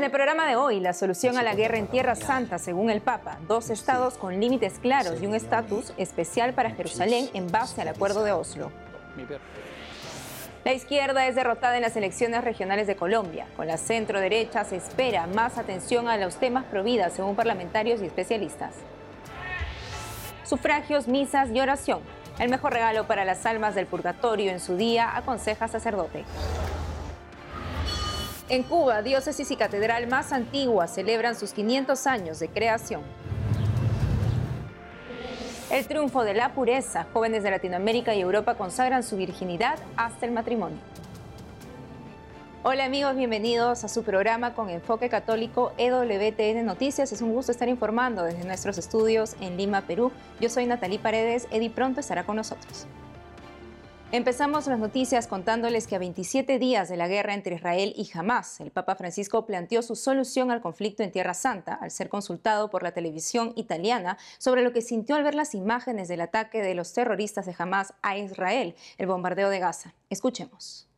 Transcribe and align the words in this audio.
En 0.00 0.04
el 0.04 0.10
programa 0.10 0.46
de 0.46 0.56
hoy, 0.56 0.80
la 0.80 0.94
solución 0.94 1.36
a 1.36 1.42
la 1.42 1.54
guerra 1.54 1.76
en 1.76 1.86
Tierra 1.86 2.14
Santa, 2.14 2.58
según 2.58 2.88
el 2.88 3.02
Papa, 3.02 3.36
dos 3.46 3.68
estados 3.68 4.14
con 4.14 4.40
límites 4.40 4.78
claros 4.78 5.20
y 5.20 5.26
un 5.26 5.34
estatus 5.34 5.92
especial 5.98 6.54
para 6.54 6.70
Jerusalén 6.70 7.28
en 7.34 7.52
base 7.52 7.82
al 7.82 7.88
Acuerdo 7.88 8.24
de 8.24 8.32
Oslo. 8.32 8.72
La 10.64 10.72
izquierda 10.72 11.26
es 11.26 11.34
derrotada 11.34 11.76
en 11.76 11.82
las 11.82 11.96
elecciones 11.96 12.42
regionales 12.42 12.86
de 12.86 12.96
Colombia. 12.96 13.46
Con 13.56 13.66
la 13.66 13.76
centro 13.76 14.20
derecha 14.20 14.64
se 14.64 14.76
espera 14.76 15.26
más 15.26 15.58
atención 15.58 16.08
a 16.08 16.16
los 16.16 16.36
temas 16.36 16.64
prohibidos, 16.64 17.12
según 17.12 17.36
parlamentarios 17.36 18.00
y 18.00 18.06
especialistas. 18.06 18.76
Sufragios, 20.44 21.08
misas 21.08 21.50
y 21.50 21.60
oración. 21.60 22.00
El 22.38 22.48
mejor 22.48 22.72
regalo 22.72 23.06
para 23.06 23.26
las 23.26 23.44
almas 23.44 23.74
del 23.74 23.84
purgatorio 23.84 24.50
en 24.50 24.60
su 24.60 24.78
día, 24.78 25.14
aconseja 25.14 25.68
sacerdote. 25.68 26.24
En 28.50 28.64
Cuba, 28.64 29.00
diócesis 29.02 29.48
y 29.52 29.54
catedral 29.54 30.08
más 30.08 30.32
antigua 30.32 30.88
celebran 30.88 31.36
sus 31.36 31.52
500 31.52 32.04
años 32.08 32.40
de 32.40 32.48
creación. 32.48 33.02
El 35.70 35.86
triunfo 35.86 36.24
de 36.24 36.34
la 36.34 36.52
pureza. 36.52 37.06
Jóvenes 37.12 37.44
de 37.44 37.52
Latinoamérica 37.52 38.12
y 38.12 38.20
Europa 38.20 38.56
consagran 38.56 39.04
su 39.04 39.16
virginidad 39.16 39.78
hasta 39.96 40.26
el 40.26 40.32
matrimonio. 40.32 40.78
Hola 42.64 42.86
amigos, 42.86 43.14
bienvenidos 43.14 43.84
a 43.84 43.88
su 43.88 44.02
programa 44.02 44.52
con 44.52 44.68
enfoque 44.68 45.08
católico 45.08 45.72
EWTN 45.78 46.66
Noticias. 46.66 47.12
Es 47.12 47.22
un 47.22 47.32
gusto 47.32 47.52
estar 47.52 47.68
informando 47.68 48.24
desde 48.24 48.42
nuestros 48.44 48.78
estudios 48.78 49.36
en 49.40 49.56
Lima, 49.58 49.82
Perú. 49.82 50.10
Yo 50.40 50.48
soy 50.48 50.66
Natalie 50.66 50.98
Paredes. 50.98 51.46
Edi 51.52 51.68
pronto 51.68 52.00
estará 52.00 52.24
con 52.24 52.34
nosotros. 52.34 52.88
Empezamos 54.12 54.66
las 54.66 54.80
noticias 54.80 55.28
contándoles 55.28 55.86
que 55.86 55.94
a 55.94 56.00
27 56.00 56.58
días 56.58 56.88
de 56.88 56.96
la 56.96 57.06
guerra 57.06 57.32
entre 57.32 57.54
Israel 57.54 57.94
y 57.96 58.10
Hamas, 58.12 58.58
el 58.58 58.72
Papa 58.72 58.96
Francisco 58.96 59.46
planteó 59.46 59.82
su 59.82 59.94
solución 59.94 60.50
al 60.50 60.60
conflicto 60.60 61.04
en 61.04 61.12
Tierra 61.12 61.32
Santa 61.32 61.74
al 61.74 61.92
ser 61.92 62.08
consultado 62.08 62.70
por 62.70 62.82
la 62.82 62.90
televisión 62.90 63.52
italiana 63.54 64.18
sobre 64.38 64.62
lo 64.62 64.72
que 64.72 64.82
sintió 64.82 65.14
al 65.14 65.22
ver 65.22 65.36
las 65.36 65.54
imágenes 65.54 66.08
del 66.08 66.22
ataque 66.22 66.60
de 66.60 66.74
los 66.74 66.92
terroristas 66.92 67.46
de 67.46 67.54
Hamas 67.56 67.94
a 68.02 68.18
Israel, 68.18 68.74
el 68.98 69.06
bombardeo 69.06 69.48
de 69.48 69.60
Gaza. 69.60 69.94
Escuchemos. 70.08 70.88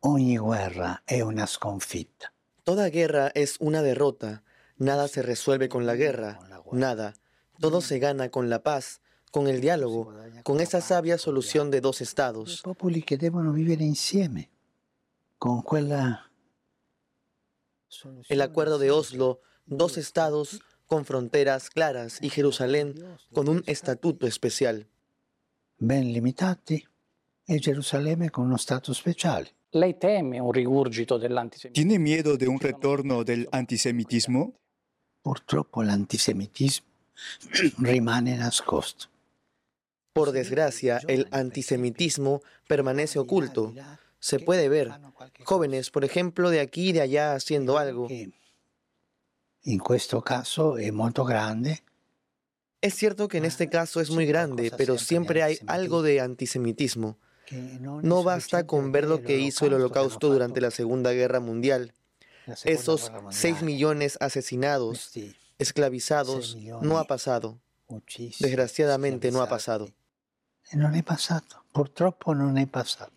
Ogni 0.00 0.36
guerra 0.36 1.04
è 1.06 1.20
una 1.20 1.46
sconfitta. 1.46 2.32
Toda 2.64 2.90
guerra 2.90 3.30
es 3.36 3.58
una 3.60 3.80
derrota. 3.80 4.42
Nada 4.76 5.06
se 5.06 5.22
resuelve 5.22 5.68
con 5.68 5.86
la 5.86 5.94
guerra. 5.94 6.40
Nada. 6.72 7.14
Todo 7.60 7.80
se 7.80 8.00
gana 8.00 8.30
con 8.30 8.50
la 8.50 8.64
paz 8.64 9.00
con 9.34 9.48
el 9.48 9.60
diálogo, 9.60 10.14
con 10.44 10.60
esa 10.60 10.80
sabia 10.80 11.18
solución 11.18 11.68
de 11.72 11.80
dos 11.80 12.00
estados. 12.00 12.62
Che 13.04 13.16
devono 13.16 13.50
vivere 13.50 13.82
insieme, 13.82 14.48
con 15.38 15.60
quella... 15.62 16.30
El 18.28 18.40
acuerdo 18.40 18.78
de 18.78 18.92
Oslo, 18.92 19.40
dos 19.66 19.98
estados 19.98 20.62
con 20.86 21.04
fronteras 21.04 21.68
claras 21.68 22.20
y 22.22 22.28
Jerusalén 22.30 22.94
con 23.32 23.48
un 23.48 23.64
estatuto 23.66 24.28
especial. 24.28 24.86
Ben 25.78 26.12
limitati 26.12 26.86
e 27.44 27.58
Gerusalemme 27.58 28.30
con 28.30 28.44
uno 28.44 28.56
status 28.56 28.98
speciale. 28.98 29.50
¿Lei 29.70 29.94
teme 29.94 30.40
un 30.40 30.52
rigurgito 30.52 31.18
dell'antisemitismo? 31.18 31.74
¿Tiene 31.74 31.98
miedo 31.98 32.36
de 32.36 32.46
un 32.46 32.60
retorno 32.60 33.24
del 33.24 33.48
antisemitismo? 33.50 34.54
Purtroppo 35.20 35.82
l'antisemitismo 35.82 36.86
rimane 37.82 38.36
nascosto. 38.36 39.12
Por 40.14 40.30
desgracia, 40.30 41.00
el 41.08 41.26
antisemitismo 41.32 42.40
permanece 42.68 43.18
oculto. 43.18 43.74
Se 44.20 44.38
puede 44.38 44.68
ver 44.68 44.92
jóvenes, 45.42 45.90
por 45.90 46.04
ejemplo, 46.04 46.50
de 46.50 46.60
aquí 46.60 46.90
y 46.90 46.92
de 46.92 47.00
allá 47.00 47.34
haciendo 47.34 47.78
algo. 47.78 48.06
En 48.08 48.32
este 49.64 50.22
caso 50.22 50.78
es 50.78 50.92
muy 50.92 51.10
grande. 51.26 51.82
Es 52.80 52.94
cierto 52.94 53.26
que 53.26 53.38
en 53.38 53.44
este 53.44 53.68
caso 53.68 54.00
es 54.00 54.10
muy 54.10 54.24
grande, 54.24 54.70
pero 54.76 54.98
siempre 54.98 55.42
hay 55.42 55.58
algo 55.66 56.02
de 56.02 56.20
antisemitismo. 56.20 57.18
No 58.02 58.22
basta 58.22 58.68
con 58.68 58.92
ver 58.92 59.08
lo 59.08 59.20
que 59.20 59.38
hizo 59.38 59.66
el 59.66 59.74
holocausto 59.74 60.28
durante 60.28 60.60
la 60.60 60.70
Segunda 60.70 61.10
Guerra 61.10 61.40
Mundial. 61.40 61.92
Esos 62.62 63.10
6 63.30 63.62
millones 63.62 64.16
asesinados, 64.20 65.10
esclavizados, 65.58 66.56
no 66.82 66.98
ha 66.98 67.04
pasado. 67.04 67.58
Desgraciadamente 68.38 69.32
no 69.32 69.42
ha 69.42 69.48
pasado. 69.48 69.88
No 70.72 70.90
è 70.90 71.02
pasado. 71.02 71.64
Purtroppo 71.70 72.32
non 72.32 72.56
è 72.56 72.66
pasado. 72.66 73.12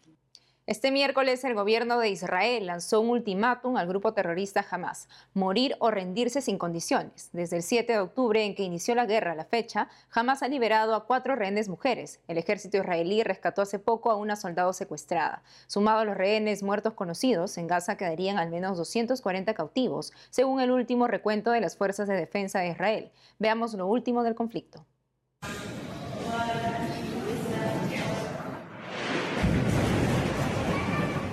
Este 0.67 0.91
miércoles 0.91 1.45
el 1.45 1.53
gobierno 1.55 1.97
de 1.97 2.09
Israel 2.09 2.65
lanzó 2.65 2.99
un 2.99 3.09
ultimátum 3.09 3.77
al 3.77 3.87
grupo 3.87 4.13
terrorista 4.13 4.65
Hamas, 4.69 5.07
morir 5.33 5.77
o 5.79 5.91
rendirse 5.91 6.41
sin 6.41 6.57
condiciones. 6.57 7.29
Desde 7.31 7.55
el 7.55 7.63
7 7.63 7.93
de 7.93 7.99
octubre 7.99 8.43
en 8.43 8.53
que 8.53 8.63
inició 8.63 8.93
la 8.93 9.05
guerra 9.05 9.33
la 9.33 9.45
fecha, 9.45 9.87
Hamas 10.11 10.43
ha 10.43 10.49
liberado 10.49 10.93
a 10.93 11.05
cuatro 11.05 11.37
rehenes 11.37 11.69
mujeres. 11.69 12.19
El 12.27 12.37
ejército 12.37 12.75
israelí 12.75 13.23
rescató 13.23 13.61
hace 13.61 13.79
poco 13.79 14.11
a 14.11 14.17
una 14.17 14.35
soldado 14.35 14.73
secuestrada. 14.73 15.41
Sumado 15.67 15.99
a 15.99 16.05
los 16.05 16.17
rehenes 16.17 16.63
muertos 16.63 16.95
conocidos, 16.95 17.57
en 17.57 17.67
Gaza 17.67 17.95
quedarían 17.95 18.37
al 18.37 18.49
menos 18.49 18.77
240 18.77 19.53
cautivos, 19.53 20.11
según 20.31 20.59
el 20.59 20.71
último 20.71 21.07
recuento 21.07 21.51
de 21.51 21.61
las 21.61 21.77
Fuerzas 21.77 22.09
de 22.09 22.15
Defensa 22.15 22.59
de 22.59 22.71
Israel. 22.71 23.11
Veamos 23.39 23.73
lo 23.73 23.87
último 23.87 24.21
del 24.21 24.35
conflicto. 24.35 24.85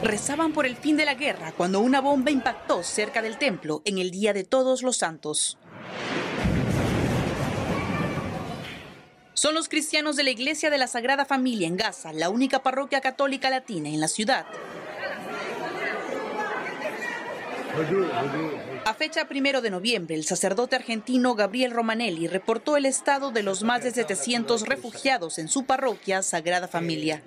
Rezaban 0.04 0.52
por 0.52 0.66
el 0.66 0.76
fin 0.76 0.98
de 0.98 1.06
la 1.06 1.14
guerra 1.14 1.52
cuando 1.52 1.80
una 1.80 2.02
bomba 2.02 2.30
impactó 2.30 2.82
cerca 2.82 3.22
del 3.22 3.38
templo 3.38 3.80
en 3.86 3.96
el 3.96 4.10
Día 4.10 4.34
de 4.34 4.44
Todos 4.44 4.82
los 4.82 4.98
Santos. 4.98 5.56
Son 9.32 9.54
los 9.54 9.70
cristianos 9.70 10.16
de 10.16 10.24
la 10.24 10.30
Iglesia 10.30 10.68
de 10.68 10.76
la 10.76 10.88
Sagrada 10.88 11.24
Familia 11.24 11.66
en 11.66 11.78
Gaza, 11.78 12.12
la 12.12 12.28
única 12.28 12.62
parroquia 12.62 13.00
católica 13.00 13.48
latina 13.48 13.88
en 13.88 13.98
la 13.98 14.08
ciudad. 14.08 14.44
A 18.84 18.92
fecha 18.92 19.26
primero 19.26 19.62
de 19.62 19.70
noviembre, 19.70 20.14
el 20.14 20.24
sacerdote 20.24 20.76
argentino 20.76 21.34
Gabriel 21.34 21.70
Romanelli 21.70 22.26
reportó 22.26 22.76
el 22.76 22.84
estado 22.84 23.30
de 23.30 23.42
los 23.42 23.62
más 23.62 23.82
de 23.82 23.90
700 23.90 24.68
refugiados 24.68 25.38
en 25.38 25.48
su 25.48 25.64
parroquia 25.64 26.22
Sagrada 26.22 26.68
Familia. 26.68 27.22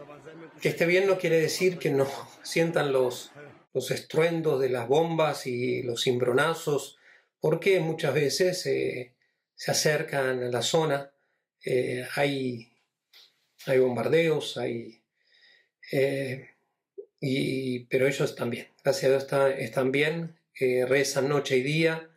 Que 0.61 0.69
esté 0.69 0.85
bien 0.85 1.07
no 1.07 1.17
quiere 1.17 1.39
decir 1.39 1.77
que 1.77 1.91
no 1.91 2.07
sientan 2.43 2.91
los, 2.91 3.31
los 3.73 3.91
estruendos 3.91 4.59
de 4.59 4.69
las 4.69 4.87
bombas 4.87 5.45
y 5.47 5.83
los 5.83 6.03
cimbronazos, 6.03 6.97
porque 7.39 7.79
muchas 7.79 8.13
veces 8.13 8.65
eh, 8.65 9.13
se 9.55 9.71
acercan 9.71 10.43
a 10.43 10.49
la 10.49 10.61
zona, 10.61 11.11
eh, 11.63 12.05
hay, 12.15 12.71
hay 13.65 13.79
bombardeos, 13.79 14.57
hay, 14.57 15.03
eh, 15.91 16.49
y, 17.19 17.85
pero 17.85 18.07
ellos 18.07 18.29
están 18.29 18.49
bien, 18.49 18.67
gracias 18.83 19.05
a 19.05 19.09
Dios 19.09 19.23
están, 19.23 19.51
están 19.53 19.91
bien, 19.91 20.39
rezan 20.59 21.29
noche 21.29 21.57
y 21.57 21.61
día. 21.61 22.09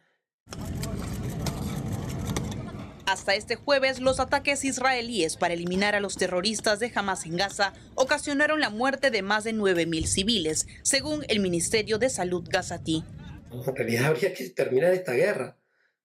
Hasta 3.11 3.35
este 3.35 3.57
jueves, 3.57 3.99
los 3.99 4.21
ataques 4.21 4.65
israelíes 4.65 5.37
para 5.37 5.55
eliminar 5.55 5.97
a 5.97 6.01
los 6.01 6.15
terroristas 6.15 6.79
de 6.79 6.93
Hamas 6.95 7.27
en 7.27 7.37
Gaza 7.37 7.73
ocasionaron 7.97 8.61
la 8.61 8.71
muerte 8.71 9.11
de 9.11 9.23
más 9.23 9.43
de 9.43 9.53
9.000 9.53 10.07
civiles, 10.07 10.69
según 10.83 11.25
el 11.27 11.41
Ministerio 11.41 11.99
de 11.99 12.09
Salud 12.09 12.47
gazatí. 12.49 13.03
En 13.51 13.75
realidad 13.75 14.05
habría 14.05 14.33
que 14.33 14.49
terminar 14.51 14.95
esta 14.95 15.15
guerra, 15.15 15.57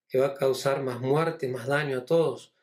que 0.10 0.18
va 0.18 0.26
a 0.30 0.34
causar 0.34 0.82
más 0.82 1.00
muerte, 1.00 1.48
más 1.48 1.68
daño 1.68 2.00
a 2.00 2.06
todos. 2.06 2.56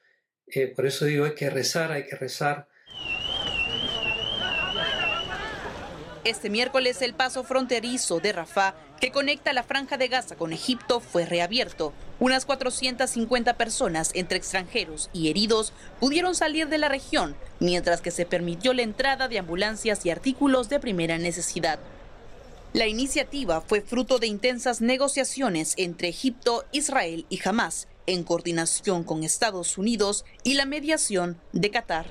Eh, 0.49 0.67
por 0.67 0.87
eso 0.87 1.05
digo, 1.05 1.25
hay 1.25 1.37
que 1.37 1.49
rezar, 1.49 1.93
hay 1.93 2.05
que 2.05 2.17
rezar 2.17 2.67
Este 6.25 6.50
miércoles 6.50 7.03
el 7.03 7.15
paso 7.15 7.43
fronterizo 7.43 8.21
de 8.21 8.33
Rafah, 8.33 8.75
que 9.03 9.11
conecta 9.11 9.53
la 9.53 9.65
franja 9.65 9.97
de 9.97 10.07
Gaza 10.07 10.37
con 10.37 10.53
Egipto, 10.53 11.01
fue 11.01 11.27
reabierto. 11.27 11.93
Unas 12.21 12.45
450 12.45 13.57
personas, 13.57 14.13
entre 14.15 14.39
extranjeros 14.39 15.11
y 15.13 15.29
heridos, 15.29 15.73
pudieron 15.99 16.37
salir 16.37 16.69
de 16.69 16.79
la 16.79 16.89
región, 16.89 17.35
mientras 17.59 18.01
que 18.01 18.13
se 18.13 18.27
permitió 18.27 18.73
la 18.75 18.83
entrada 18.83 19.27
de 19.27 19.41
ambulancias 19.41 20.07
y 20.07 20.11
artículos 20.11 20.69
de 20.69 20.79
primera 20.79 21.19
necesidad. 21.19 21.81
La 22.75 22.87
iniciativa 22.87 23.61
fue 23.61 23.81
fruto 23.81 24.21
de 24.21 24.29
intensas 24.29 24.81
negociaciones 24.81 25.75
entre 25.79 26.07
Egipto, 26.07 26.65
Israel 26.71 27.27
y 27.29 27.41
Hamas, 27.45 27.89
en 28.07 28.23
coordinación 28.23 29.03
con 29.03 29.25
Estados 29.25 29.79
Unidos 29.79 30.25
y 30.45 30.55
la 30.55 30.65
mediación 30.65 31.41
de 31.53 31.73
Qatar. 31.73 32.07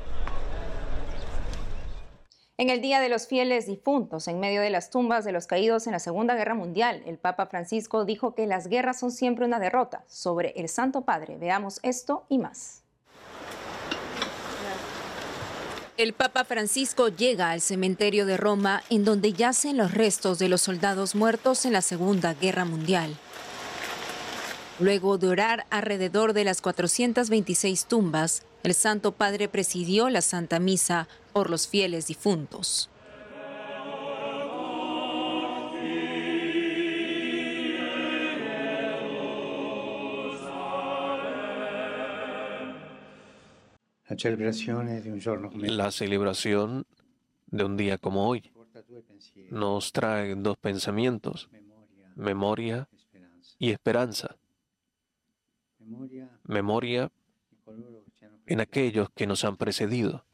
En 2.57 2.69
el 2.69 2.81
Día 2.81 2.99
de 2.99 3.09
los 3.09 3.27
Fieles 3.27 3.65
Difuntos, 3.65 4.27
en 4.27 4.39
medio 4.39 4.61
de 4.61 4.69
las 4.69 4.89
tumbas 4.89 5.25
de 5.25 5.31
los 5.31 5.47
caídos 5.47 5.87
en 5.87 5.93
la 5.93 5.99
Segunda 5.99 6.35
Guerra 6.35 6.53
Mundial, 6.53 7.01
el 7.05 7.17
Papa 7.17 7.47
Francisco 7.47 8.05
dijo 8.05 8.35
que 8.35 8.45
las 8.45 8.67
guerras 8.67 8.99
son 8.99 9.11
siempre 9.11 9.45
una 9.45 9.59
derrota. 9.59 10.03
Sobre 10.07 10.53
el 10.57 10.69
Santo 10.69 11.01
Padre, 11.01 11.37
veamos 11.37 11.79
esto 11.81 12.25
y 12.29 12.37
más. 12.37 12.83
El 15.97 16.13
Papa 16.13 16.45
Francisco 16.45 17.09
llega 17.09 17.51
al 17.51 17.61
cementerio 17.61 18.25
de 18.25 18.37
Roma, 18.37 18.83
en 18.89 19.05
donde 19.05 19.33
yacen 19.33 19.77
los 19.77 19.93
restos 19.93 20.39
de 20.39 20.49
los 20.49 20.61
soldados 20.61 21.15
muertos 21.15 21.65
en 21.65 21.73
la 21.73 21.81
Segunda 21.81 22.33
Guerra 22.33 22.65
Mundial. 22.65 23.17
Luego 24.81 25.19
de 25.19 25.27
orar 25.27 25.67
alrededor 25.69 26.33
de 26.33 26.43
las 26.43 26.59
426 26.59 27.85
tumbas, 27.85 28.43
el 28.63 28.73
Santo 28.73 29.11
Padre 29.11 29.47
presidió 29.47 30.09
la 30.09 30.21
Santa 30.21 30.59
Misa 30.59 31.07
por 31.33 31.51
los 31.51 31.67
fieles 31.67 32.07
difuntos. 32.07 32.89
La 44.09 45.91
celebración 45.91 46.87
de 47.45 47.63
un 47.63 47.77
día 47.77 47.99
como 47.99 48.27
hoy 48.27 48.51
nos 49.51 49.93
trae 49.93 50.33
dos 50.33 50.57
pensamientos, 50.57 51.51
memoria 52.15 52.89
y 53.59 53.69
esperanza. 53.69 54.37
Memoria 56.43 57.11
en 58.45 58.59
aquellos 58.59 59.09
que 59.11 59.27
nos 59.27 59.43
han 59.43 59.57
precedido, 59.57 60.25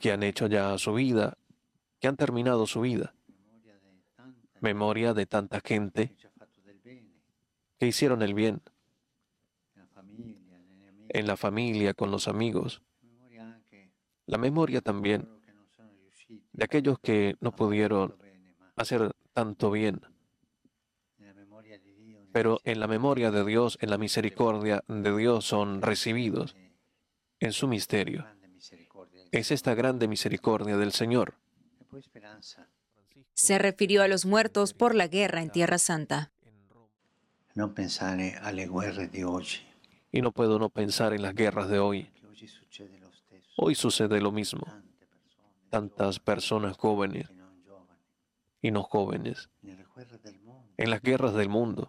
que 0.00 0.12
han 0.12 0.22
hecho 0.22 0.46
ya 0.46 0.78
su 0.78 0.94
vida, 0.94 1.36
que 2.00 2.08
han 2.08 2.16
terminado 2.16 2.66
su 2.66 2.80
vida. 2.80 3.14
Memoria 4.60 5.12
de 5.14 5.26
tanta 5.26 5.60
gente 5.60 6.16
que 7.78 7.86
hicieron 7.86 8.22
el 8.22 8.34
bien 8.34 8.62
en 11.08 11.26
la 11.26 11.36
familia, 11.36 11.94
con 11.94 12.10
los 12.10 12.28
amigos. 12.28 12.82
La 14.26 14.38
memoria 14.38 14.80
también 14.80 15.28
de 16.52 16.64
aquellos 16.64 16.98
que 16.98 17.36
no 17.40 17.54
pudieron 17.54 18.16
hacer 18.76 19.12
tanto 19.32 19.70
bien. 19.70 20.00
Pero 22.36 22.60
en 22.64 22.80
la 22.80 22.86
memoria 22.86 23.30
de 23.30 23.46
Dios, 23.46 23.78
en 23.80 23.88
la 23.88 23.96
misericordia 23.96 24.84
de 24.88 25.16
Dios 25.16 25.46
son 25.46 25.80
recibidos 25.80 26.54
en 27.40 27.54
su 27.54 27.66
misterio. 27.66 28.26
Es 29.32 29.50
esta 29.50 29.74
grande 29.74 30.06
misericordia 30.06 30.76
del 30.76 30.92
Señor. 30.92 31.32
Se 33.32 33.56
refirió 33.56 34.02
a 34.02 34.08
los 34.08 34.26
muertos 34.26 34.74
por 34.74 34.94
la 34.94 35.08
guerra 35.08 35.40
en 35.40 35.48
Tierra 35.48 35.78
Santa. 35.78 36.30
No 37.54 37.72
pensar 37.72 38.20
a 38.20 38.52
las 38.52 38.68
guerras 38.68 39.10
de 39.10 39.24
hoy. 39.24 39.46
Y 40.12 40.20
no 40.20 40.30
puedo 40.30 40.58
no 40.58 40.68
pensar 40.68 41.14
en 41.14 41.22
las 41.22 41.34
guerras 41.34 41.70
de 41.70 41.78
hoy. 41.78 42.10
Hoy 43.56 43.74
sucede 43.74 44.20
lo 44.20 44.30
mismo. 44.30 44.66
Tantas 45.70 46.20
personas 46.20 46.76
jóvenes 46.76 47.30
y 48.60 48.72
no 48.72 48.82
jóvenes. 48.82 49.48
En 50.76 50.90
las 50.90 51.00
guerras 51.00 51.32
del 51.32 51.48
mundo. 51.48 51.88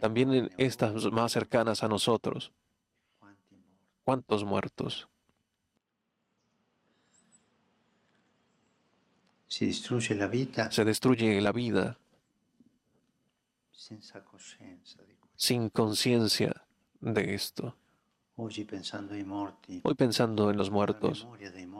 También 0.00 0.32
en 0.32 0.50
estas 0.56 1.04
más 1.12 1.32
cercanas 1.32 1.82
a 1.82 1.88
nosotros. 1.88 2.52
¿Cuántos 4.04 4.44
muertos? 4.44 5.08
Se 9.48 9.66
destruye 9.66 10.14
la 10.14 10.26
vida. 10.28 10.70
Se 10.70 10.84
destruye 10.84 11.40
la 11.40 11.52
vida 11.52 11.98
sin 15.36 15.68
conciencia 15.70 16.66
de 17.00 17.34
esto. 17.34 17.76
Hoy 18.38 19.94
pensando 19.96 20.50
en 20.50 20.58
los 20.58 20.70
muertos, 20.70 21.26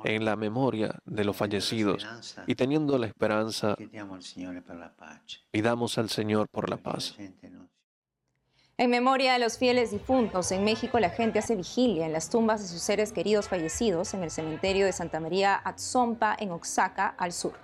en 0.05 0.25
la 0.25 0.37
memoria 0.37 0.99
de 1.05 1.25
los 1.25 1.37
fallecidos 1.37 2.07
y 2.47 2.55
teniendo 2.55 2.97
la 2.97 3.07
esperanza, 3.07 3.77
pidamos 5.51 5.99
al 5.99 6.09
Señor 6.09 6.49
por 6.49 6.71
la 6.71 6.79
paz. 6.79 7.15
En 8.79 8.91
memoria 8.91 9.35
de 9.35 9.39
los 9.39 9.59
fieles 9.59 9.91
difuntos, 9.91 10.51
en 10.51 10.65
México 10.65 10.99
la 10.99 11.11
gente 11.11 11.39
hace 11.39 11.57
vigilia 11.57 12.07
en 12.07 12.13
las 12.13 12.31
tumbas 12.31 12.63
de 12.63 12.69
sus 12.69 12.81
seres 12.81 13.13
queridos 13.13 13.49
fallecidos 13.49 14.15
en 14.15 14.23
el 14.23 14.31
cementerio 14.31 14.87
de 14.87 14.93
Santa 14.93 15.21
María 15.21 15.61
Atzompa 15.63 16.37
en 16.39 16.51
Oaxaca, 16.53 17.09
al 17.19 17.33
sur. 17.33 17.55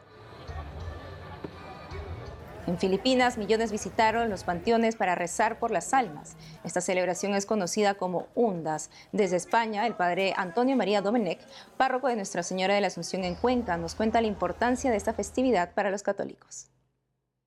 En 2.68 2.78
Filipinas, 2.78 3.38
millones 3.38 3.72
visitaron 3.72 4.30
los 4.30 4.44
panteones 4.44 4.94
para 4.94 5.16
rezar 5.16 5.58
por 5.58 5.72
las 5.72 5.92
almas. 5.92 6.36
Esta 6.62 6.80
celebración 6.80 7.34
es 7.34 7.44
conocida 7.44 7.94
como 7.94 8.28
Undas. 8.36 8.88
Desde 9.10 9.36
España, 9.36 9.84
el 9.84 9.96
padre 9.96 10.32
Antonio 10.36 10.76
María 10.76 11.02
Domenech, 11.02 11.40
párroco 11.76 12.06
de 12.06 12.14
Nuestra 12.14 12.44
Señora 12.44 12.76
de 12.76 12.80
la 12.80 12.86
Asunción 12.86 13.24
en 13.24 13.34
Cuenca, 13.34 13.76
nos 13.78 13.96
cuenta 13.96 14.20
la 14.20 14.28
importancia 14.28 14.92
de 14.92 14.96
esta 14.96 15.12
festividad 15.12 15.74
para 15.74 15.90
los 15.90 16.04
católicos. 16.04 16.70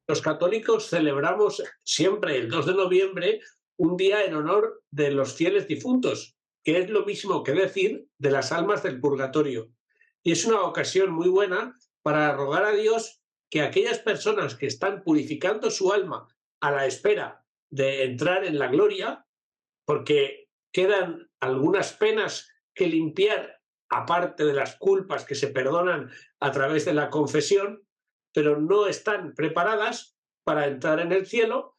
Los 0.05 0.21
católicos 0.21 0.89
celebramos 0.89 1.63
siempre 1.83 2.35
el 2.35 2.49
2 2.49 2.65
de 2.65 2.73
noviembre 2.73 3.39
un 3.77 3.95
día 3.95 4.25
en 4.25 4.35
honor 4.35 4.83
de 4.91 5.11
los 5.11 5.33
fieles 5.33 5.65
difuntos, 5.65 6.35
que 6.61 6.77
es 6.77 6.89
lo 6.89 7.05
mismo 7.05 7.41
que 7.41 7.53
decir 7.53 8.05
de 8.17 8.31
las 8.31 8.51
almas 8.51 8.83
del 8.83 8.99
purgatorio. 8.99 9.69
Y 10.23 10.33
es 10.33 10.45
una 10.45 10.61
ocasión 10.63 11.11
muy 11.11 11.29
buena 11.29 11.73
para 12.01 12.33
rogar 12.33 12.65
a 12.65 12.71
Dios 12.71 13.21
que 13.49 13.61
aquellas 13.61 13.99
personas 13.99 14.55
que 14.55 14.67
están 14.67 15.03
purificando 15.03 15.69
su 15.71 15.91
alma 15.91 16.27
a 16.61 16.71
la 16.71 16.85
espera 16.85 17.45
de 17.69 18.03
entrar 18.03 18.45
en 18.45 18.59
la 18.59 18.67
gloria, 18.67 19.25
porque 19.85 20.49
quedan 20.73 21.29
algunas 21.39 21.93
penas 21.93 22.49
que 22.73 22.87
limpiar, 22.87 23.61
aparte 23.89 24.45
de 24.45 24.53
las 24.53 24.75
culpas 24.77 25.25
que 25.25 25.35
se 25.35 25.47
perdonan 25.47 26.11
a 26.39 26.51
través 26.51 26.85
de 26.85 26.93
la 26.93 27.09
confesión, 27.09 27.87
pero 28.33 28.59
no 28.59 28.87
están 28.87 29.33
preparadas 29.33 30.17
para 30.43 30.67
entrar 30.67 30.99
en 30.99 31.11
el 31.11 31.25
cielo, 31.25 31.77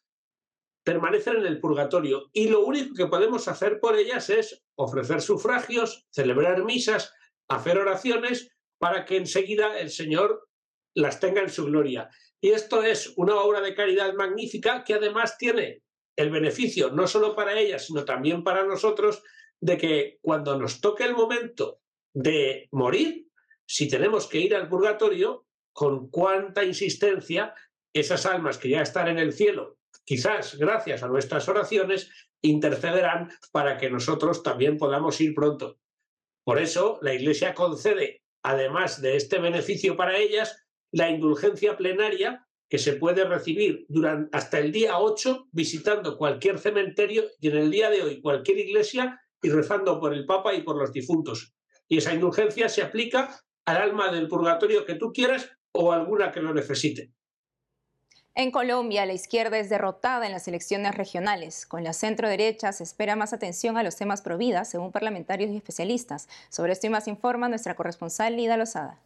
permanecen 0.85 1.37
en 1.37 1.47
el 1.47 1.61
purgatorio. 1.61 2.31
Y 2.33 2.49
lo 2.49 2.65
único 2.65 2.95
que 2.95 3.07
podemos 3.07 3.49
hacer 3.49 3.81
por 3.81 3.97
ellas 3.97 4.31
es 4.31 4.65
ofrecer 4.77 5.21
sufragios, 5.21 6.07
celebrar 6.11 6.65
misas, 6.65 7.13
hacer 7.49 7.79
oraciones, 7.79 8.51
para 8.79 9.05
que 9.05 9.17
enseguida 9.17 9.79
el 9.79 9.91
Señor 9.91 10.49
las 10.97 11.21
tenga 11.21 11.43
en 11.43 11.51
su 11.51 11.67
gloria. 11.67 12.11
Y 12.41 12.51
esto 12.51 12.83
es 12.83 13.13
una 13.17 13.37
obra 13.37 13.61
de 13.61 13.75
caridad 13.75 14.13
magnífica 14.15 14.83
que 14.83 14.95
además 14.95 15.37
tiene 15.39 15.83
el 16.17 16.31
beneficio, 16.31 16.91
no 16.91 17.07
solo 17.07 17.37
para 17.37 17.59
ellas, 17.59 17.87
sino 17.87 18.05
también 18.05 18.43
para 18.43 18.65
nosotros, 18.65 19.23
de 19.61 19.77
que 19.77 20.19
cuando 20.23 20.59
nos 20.59 20.81
toque 20.81 21.05
el 21.05 21.15
momento 21.15 21.81
de 22.15 22.69
morir, 22.73 23.29
si 23.67 23.89
tenemos 23.89 24.27
que 24.27 24.39
ir 24.39 24.55
al 24.55 24.69
purgatorio, 24.69 25.47
con 25.73 26.09
cuánta 26.09 26.65
insistencia 26.65 27.55
esas 27.93 28.25
almas 28.25 28.57
que 28.57 28.71
ya 28.71 28.81
están 28.81 29.09
en 29.09 29.19
el 29.19 29.35
cielo, 29.35 29.79
quizás 30.05 30.57
gracias 30.57 31.03
a 31.03 31.09
nuestras 31.09 31.49
oraciones, 31.49 32.11
intercederán 32.43 33.31
para 33.53 33.77
que 33.77 33.91
nosotros 33.91 34.43
también 34.43 34.79
podamos 34.79 35.21
ir 35.21 35.35
pronto. 35.35 35.79
Por 36.45 36.59
eso 36.59 36.99
la 37.03 37.13
Iglesia 37.13 37.55
concede, 37.55 38.23
además 38.43 39.03
de 39.03 39.17
este 39.17 39.39
beneficio 39.39 39.97
para 39.97 40.17
ellas, 40.17 40.66
la 40.93 41.11
indulgencia 41.11 41.77
plenaria 41.77 42.47
que 42.69 42.79
se 42.79 42.95
puede 42.95 43.25
recibir 43.25 43.87
durante, 43.89 44.37
hasta 44.37 44.59
el 44.59 44.73
día 44.73 44.99
8 44.99 45.49
visitando 45.53 46.17
cualquier 46.17 46.59
cementerio 46.59 47.25
y 47.41 47.49
en 47.49 47.57
el 47.57 47.71
día 47.71 47.91
de 47.91 48.03
hoy 48.03 48.21
cualquier 48.21 48.59
iglesia 48.59 49.21
y 49.43 49.51
rezando 49.51 50.01
por 50.01 50.15
el 50.15 50.27
Papa 50.27 50.55
y 50.55 50.63
por 50.63 50.77
los 50.77 50.93
difuntos. 50.93 51.55
Y 51.89 51.99
esa 51.99 52.15
indulgencia 52.15 52.69
se 52.69 52.83
aplica 52.83 53.41
al 53.65 53.77
alma 53.77 54.11
del 54.11 54.29
purgatorio 54.29 54.85
que 54.85 54.95
tú 54.95 55.13
quieras 55.13 55.51
o 55.73 55.93
alguna 55.93 56.33
que 56.33 56.41
lo 56.41 56.53
necesite. 56.53 57.13
En 58.35 58.51
Colombia, 58.51 59.07
la 59.07 59.15
izquierda 59.15 59.59
es 59.59 59.71
derrotada 59.71 60.27
en 60.27 60.33
las 60.33 60.47
elecciones 60.47 60.95
regionales. 60.95 61.65
Con 61.65 61.85
la 61.85 61.95
centro 61.95 62.29
derecha 62.29 62.71
se 62.73 62.83
espera 62.83 63.17
más 63.17 63.33
atención 63.33 63.79
a 63.79 63.83
los 63.83 63.97
temas 63.97 64.21
providas, 64.21 64.69
según 64.69 64.93
parlamentarios 64.93 65.51
y 65.51 65.57
especialistas. 65.57 66.29
Sobre 66.51 66.73
esto 66.73 66.87
y 66.87 66.91
más 66.91 67.09
informa 67.09 67.49
nuestra 67.49 67.77
corresponsal 67.77 68.37
Lida 68.37 68.59
Lozada. 68.59 69.01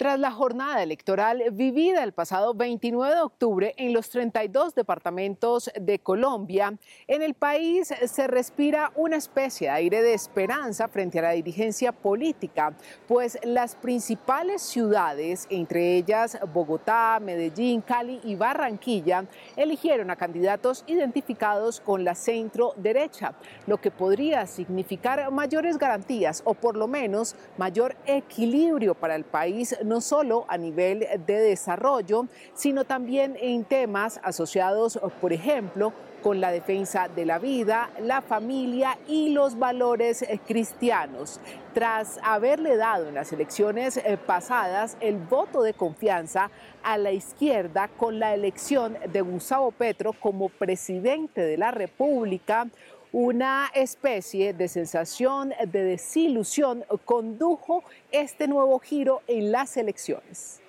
Tras 0.00 0.18
la 0.18 0.30
jornada 0.30 0.82
electoral 0.82 1.42
vivida 1.52 2.02
el 2.02 2.12
pasado 2.12 2.54
29 2.54 3.16
de 3.16 3.20
octubre 3.20 3.74
en 3.76 3.92
los 3.92 4.08
32 4.08 4.74
departamentos 4.74 5.70
de 5.78 5.98
Colombia, 5.98 6.72
en 7.06 7.20
el 7.20 7.34
país 7.34 7.92
se 8.06 8.26
respira 8.26 8.92
una 8.94 9.16
especie 9.16 9.66
de 9.66 9.74
aire 9.74 10.00
de 10.00 10.14
esperanza 10.14 10.88
frente 10.88 11.18
a 11.18 11.22
la 11.22 11.32
dirigencia 11.32 11.92
política, 11.92 12.72
pues 13.06 13.38
las 13.42 13.74
principales 13.74 14.62
ciudades, 14.62 15.46
entre 15.50 15.96
ellas 15.96 16.38
Bogotá, 16.50 17.20
Medellín, 17.20 17.82
Cali 17.82 18.20
y 18.24 18.36
Barranquilla, 18.36 19.26
eligieron 19.54 20.10
a 20.10 20.16
candidatos 20.16 20.82
identificados 20.86 21.78
con 21.78 22.04
la 22.04 22.14
centro 22.14 22.72
derecha, 22.78 23.34
lo 23.66 23.76
que 23.76 23.90
podría 23.90 24.46
significar 24.46 25.30
mayores 25.30 25.76
garantías 25.76 26.40
o 26.46 26.54
por 26.54 26.78
lo 26.78 26.88
menos 26.88 27.36
mayor 27.58 27.96
equilibrio 28.06 28.94
para 28.94 29.14
el 29.14 29.24
país 29.24 29.76
no 29.90 30.00
solo 30.00 30.44
a 30.46 30.56
nivel 30.56 31.00
de 31.26 31.38
desarrollo, 31.40 32.26
sino 32.54 32.84
también 32.84 33.36
en 33.40 33.64
temas 33.64 34.20
asociados, 34.22 35.00
por 35.20 35.32
ejemplo, 35.32 35.92
con 36.22 36.40
la 36.40 36.52
defensa 36.52 37.08
de 37.08 37.26
la 37.26 37.40
vida, 37.40 37.90
la 38.00 38.20
familia 38.20 38.98
y 39.08 39.30
los 39.30 39.58
valores 39.58 40.22
eh, 40.22 40.38
cristianos. 40.46 41.40
Tras 41.74 42.20
haberle 42.22 42.76
dado 42.76 43.08
en 43.08 43.14
las 43.14 43.32
elecciones 43.32 43.96
eh, 43.96 44.16
pasadas 44.16 44.96
el 45.00 45.16
voto 45.16 45.62
de 45.62 45.74
confianza 45.74 46.50
a 46.84 46.96
la 46.96 47.10
izquierda 47.10 47.88
con 47.88 48.20
la 48.20 48.32
elección 48.32 48.96
de 49.10 49.22
Gustavo 49.22 49.72
Petro 49.72 50.12
como 50.12 50.50
presidente 50.50 51.40
de 51.40 51.58
la 51.58 51.72
República, 51.72 52.68
una 53.12 53.70
especie 53.74 54.52
de 54.52 54.68
sensación 54.68 55.52
de 55.66 55.84
desilusión 55.84 56.84
condujo 57.04 57.82
este 58.12 58.46
nuevo 58.46 58.78
giro 58.78 59.22
en 59.26 59.50
las 59.50 59.76
elecciones. 59.76 60.60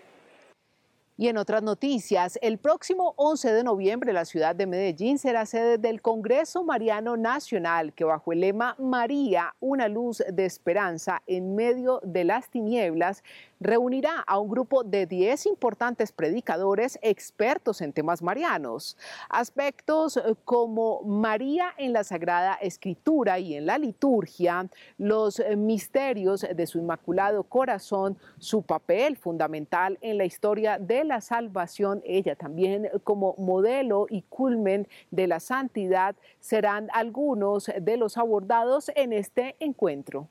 Y 1.17 1.27
en 1.27 1.37
otras 1.37 1.61
noticias, 1.61 2.39
el 2.41 2.57
próximo 2.57 3.13
11 3.15 3.53
de 3.53 3.63
noviembre 3.63 4.11
la 4.11 4.25
ciudad 4.25 4.55
de 4.55 4.65
Medellín 4.65 5.19
será 5.19 5.45
sede 5.45 5.77
del 5.77 6.01
Congreso 6.01 6.63
Mariano 6.63 7.15
Nacional, 7.15 7.93
que 7.93 8.05
bajo 8.05 8.33
el 8.33 8.39
lema 8.39 8.75
María, 8.79 9.53
una 9.59 9.87
luz 9.87 10.23
de 10.27 10.45
esperanza 10.45 11.21
en 11.27 11.53
medio 11.53 11.99
de 12.03 12.23
las 12.23 12.49
tinieblas, 12.49 13.23
reunirá 13.61 14.19
a 14.25 14.39
un 14.39 14.49
grupo 14.49 14.83
de 14.83 15.05
10 15.05 15.45
importantes 15.45 16.11
predicadores 16.11 16.99
expertos 17.01 17.79
en 17.81 17.93
temas 17.93 18.21
marianos. 18.21 18.97
Aspectos 19.29 20.17
eh, 20.17 20.35
como 20.43 21.01
María 21.03 21.73
en 21.77 21.93
la 21.93 22.03
Sagrada 22.03 22.55
Escritura 22.55 23.39
y 23.39 23.55
en 23.55 23.67
la 23.67 23.77
liturgia, 23.77 24.67
los 24.97 25.39
eh, 25.39 25.55
misterios 25.55 26.41
de 26.53 26.67
su 26.67 26.79
Inmaculado 26.79 27.43
Corazón, 27.43 28.17
su 28.39 28.63
papel 28.63 29.15
fundamental 29.15 29.97
en 30.01 30.17
la 30.17 30.25
historia 30.25 30.79
de 30.79 31.03
la 31.03 31.21
salvación, 31.21 32.01
ella 32.03 32.35
también 32.35 32.89
como 33.03 33.35
modelo 33.37 34.07
y 34.09 34.23
culmen 34.23 34.87
de 35.11 35.27
la 35.27 35.39
santidad, 35.39 36.15
serán 36.39 36.89
algunos 36.93 37.69
de 37.79 37.97
los 37.97 38.17
abordados 38.17 38.91
en 38.95 39.13
este 39.13 39.55
encuentro. 39.59 40.27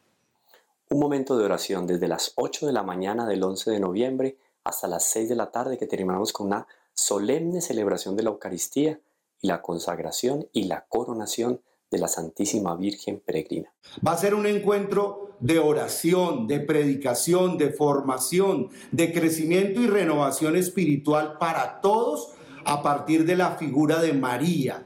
Un 0.92 0.98
momento 0.98 1.38
de 1.38 1.44
oración 1.44 1.86
desde 1.86 2.08
las 2.08 2.32
8 2.34 2.66
de 2.66 2.72
la 2.72 2.82
mañana 2.82 3.24
del 3.24 3.44
11 3.44 3.70
de 3.70 3.78
noviembre 3.78 4.38
hasta 4.64 4.88
las 4.88 5.04
6 5.04 5.28
de 5.28 5.36
la 5.36 5.52
tarde 5.52 5.78
que 5.78 5.86
terminamos 5.86 6.32
con 6.32 6.48
una 6.48 6.66
solemne 6.94 7.60
celebración 7.60 8.16
de 8.16 8.24
la 8.24 8.30
Eucaristía 8.30 9.00
y 9.40 9.46
la 9.46 9.62
consagración 9.62 10.48
y 10.52 10.64
la 10.64 10.86
coronación 10.88 11.60
de 11.92 11.98
la 11.98 12.08
Santísima 12.08 12.74
Virgen 12.74 13.22
Peregrina. 13.24 13.72
Va 14.04 14.14
a 14.14 14.18
ser 14.18 14.34
un 14.34 14.46
encuentro 14.46 15.36
de 15.38 15.60
oración, 15.60 16.48
de 16.48 16.58
predicación, 16.58 17.56
de 17.56 17.70
formación, 17.70 18.70
de 18.90 19.12
crecimiento 19.12 19.80
y 19.80 19.86
renovación 19.86 20.56
espiritual 20.56 21.38
para 21.38 21.80
todos 21.80 22.32
a 22.64 22.82
partir 22.82 23.26
de 23.26 23.36
la 23.36 23.52
figura 23.52 24.00
de 24.00 24.12
María, 24.12 24.84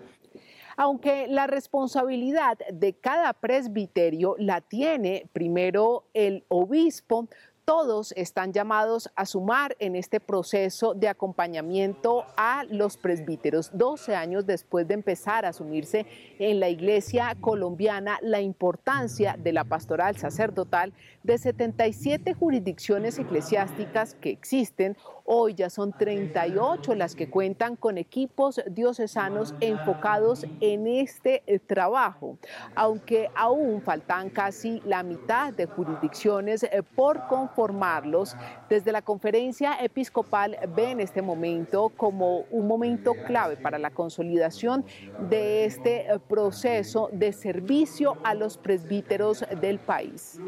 aunque 0.76 1.26
la 1.28 1.46
responsabilidad 1.46 2.58
de 2.72 2.94
cada 2.94 3.32
presbiterio 3.32 4.36
la 4.38 4.60
tiene 4.60 5.28
primero 5.32 6.04
el 6.14 6.44
obispo, 6.48 7.28
todos 7.64 8.12
están 8.16 8.52
llamados 8.52 9.10
a 9.16 9.24
sumar 9.24 9.74
en 9.78 9.96
este 9.96 10.20
proceso 10.20 10.92
de 10.92 11.08
acompañamiento 11.08 12.26
a 12.36 12.64
los 12.64 12.98
presbíteros. 12.98 13.70
12 13.72 14.14
años 14.14 14.44
después 14.44 14.86
de 14.86 14.94
empezar 14.94 15.46
a 15.46 15.48
asumirse 15.48 16.04
en 16.38 16.60
la 16.60 16.68
iglesia 16.68 17.34
colombiana 17.40 18.18
la 18.20 18.42
importancia 18.42 19.36
de 19.38 19.52
la 19.54 19.64
pastoral 19.64 20.16
sacerdotal 20.18 20.92
de 21.22 21.38
77 21.38 22.34
jurisdicciones 22.34 23.18
eclesiásticas 23.18 24.14
que 24.14 24.30
existen, 24.30 24.96
Hoy 25.26 25.54
ya 25.54 25.70
son 25.70 25.92
38 25.92 26.94
las 26.94 27.14
que 27.14 27.30
cuentan 27.30 27.76
con 27.76 27.96
equipos 27.96 28.60
diocesanos 28.70 29.54
enfocados 29.60 30.44
en 30.60 30.86
este 30.86 31.42
eh, 31.46 31.58
trabajo, 31.58 32.36
aunque 32.74 33.30
aún 33.34 33.80
faltan 33.80 34.28
casi 34.28 34.82
la 34.84 35.02
mitad 35.02 35.54
de 35.54 35.64
jurisdicciones 35.64 36.64
eh, 36.64 36.82
por 36.94 37.26
conformarlos. 37.26 38.36
Desde 38.68 38.92
la 38.92 39.00
conferencia 39.00 39.82
episcopal 39.82 40.58
ven 40.76 41.00
este 41.00 41.22
momento 41.22 41.88
como 41.96 42.40
un 42.50 42.68
momento 42.68 43.14
clave 43.26 43.56
para 43.56 43.78
la 43.78 43.92
consolidación 43.92 44.84
de 45.30 45.64
este 45.64 46.02
eh, 46.02 46.18
proceso 46.28 47.08
de 47.12 47.32
servicio 47.32 48.18
a 48.24 48.34
los 48.34 48.58
presbíteros 48.58 49.42
del 49.58 49.78
país. 49.78 50.38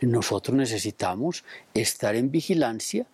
Nosotros 0.00 0.56
necesitamos 0.56 1.44
estar 1.72 2.16
en 2.16 2.32
vigilancia 2.32 3.06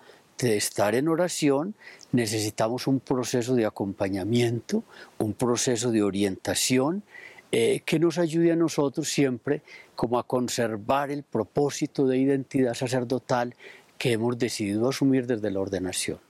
de 0.46 0.56
estar 0.56 0.94
en 0.94 1.08
oración 1.08 1.74
necesitamos 2.12 2.86
un 2.86 3.00
proceso 3.00 3.54
de 3.54 3.66
acompañamiento, 3.66 4.84
un 5.18 5.34
proceso 5.34 5.90
de 5.90 6.02
orientación 6.02 7.02
eh, 7.50 7.80
que 7.84 7.98
nos 7.98 8.18
ayude 8.18 8.52
a 8.52 8.56
nosotros 8.56 9.08
siempre 9.08 9.62
como 9.96 10.18
a 10.18 10.26
conservar 10.26 11.10
el 11.10 11.22
propósito 11.22 12.06
de 12.06 12.18
identidad 12.18 12.74
sacerdotal 12.74 13.54
que 13.96 14.12
hemos 14.12 14.38
decidido 14.38 14.88
asumir 14.88 15.26
desde 15.26 15.50
la 15.50 15.60
ordenación. 15.60 16.27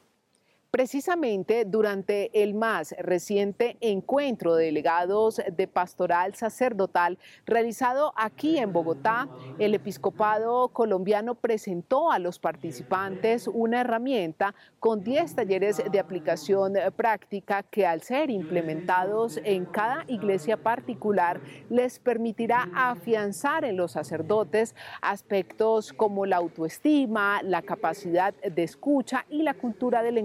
Precisamente 0.70 1.64
durante 1.64 2.42
el 2.42 2.52
más 2.52 2.94
reciente 2.98 3.78
encuentro 3.80 4.54
de 4.54 4.66
delegados 4.66 5.40
de 5.50 5.66
pastoral 5.66 6.34
sacerdotal 6.34 7.16
realizado 7.46 8.12
aquí 8.16 8.58
en 8.58 8.74
Bogotá, 8.74 9.30
el 9.58 9.72
episcopado 9.72 10.68
colombiano 10.68 11.36
presentó 11.36 12.12
a 12.12 12.18
los 12.18 12.38
participantes 12.38 13.48
una 13.48 13.80
herramienta 13.80 14.54
con 14.78 15.02
10 15.02 15.36
talleres 15.36 15.82
de 15.90 15.98
aplicación 15.98 16.74
práctica 16.94 17.62
que 17.62 17.86
al 17.86 18.02
ser 18.02 18.28
implementados 18.28 19.40
en 19.44 19.64
cada 19.64 20.04
iglesia 20.06 20.58
particular 20.58 21.40
les 21.70 21.98
permitirá 21.98 22.68
afianzar 22.74 23.64
en 23.64 23.78
los 23.78 23.92
sacerdotes 23.92 24.74
aspectos 25.00 25.94
como 25.94 26.26
la 26.26 26.36
autoestima, 26.36 27.40
la 27.42 27.62
capacidad 27.62 28.34
de 28.34 28.64
escucha 28.64 29.24
y 29.30 29.44
la 29.44 29.54
cultura 29.54 30.02
del 30.02 30.18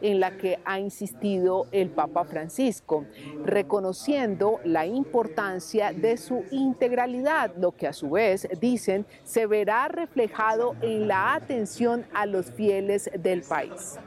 en 0.00 0.20
la 0.20 0.36
que 0.36 0.58
ha 0.64 0.78
insistido 0.78 1.66
el 1.72 1.90
Papa 1.90 2.24
Francisco, 2.24 3.04
reconociendo 3.44 4.60
la 4.64 4.86
importancia 4.86 5.92
de 5.92 6.16
su 6.16 6.44
integralidad, 6.50 7.54
lo 7.56 7.72
que 7.72 7.86
a 7.86 7.92
su 7.92 8.10
vez, 8.10 8.48
dicen, 8.60 9.06
se 9.24 9.46
verá 9.46 9.88
reflejado 9.88 10.76
en 10.80 11.08
la 11.08 11.34
atención 11.34 12.06
a 12.14 12.26
los 12.26 12.50
fieles 12.52 13.10
del 13.18 13.42
país. 13.42 13.98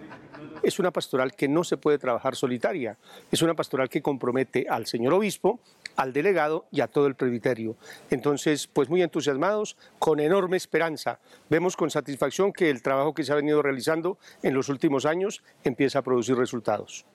Es 0.64 0.80
una 0.80 0.92
pastoral 0.92 1.34
que 1.34 1.48
no 1.48 1.64
se 1.64 1.78
puede 1.78 1.98
trabajar 1.98 2.36
solitaria, 2.36 2.98
es 3.32 3.42
una 3.42 3.56
pastoral 3.56 3.90
que 3.90 4.02
compromete 4.02 4.68
al 4.70 4.86
señor 4.86 5.14
obispo, 5.14 5.60
al 5.96 6.14
delegado 6.14 6.66
y 6.72 6.82
a 6.82 6.88
todo 6.88 7.08
el 7.08 7.16
presbiterio. 7.16 7.76
Entonces, 8.10 8.68
pues 8.68 8.90
muy 8.90 9.02
entusiasmados, 9.02 9.78
con 10.00 10.20
enorme 10.20 10.58
esperanza. 10.58 11.20
Vemos 11.50 11.76
con 11.76 11.90
satisfacción 11.90 12.54
que 12.54 12.70
el 12.70 12.82
trabajo 12.82 13.14
que 13.14 13.24
se 13.24 13.32
ha 13.32 13.36
venido 13.36 13.62
realizando 13.62 14.18
en 14.44 14.54
los 14.54 14.70
últimos 14.70 15.06
años 15.06 15.44
empieza 15.64 16.00
a 16.00 16.02
producir 16.02 16.36
resultados. 16.36 17.06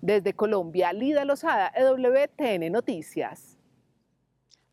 Desde 0.00 0.34
Colombia, 0.34 0.92
Lida 0.92 1.24
Lozada, 1.24 1.72
EWTN 1.74 2.70
Noticias. 2.70 3.53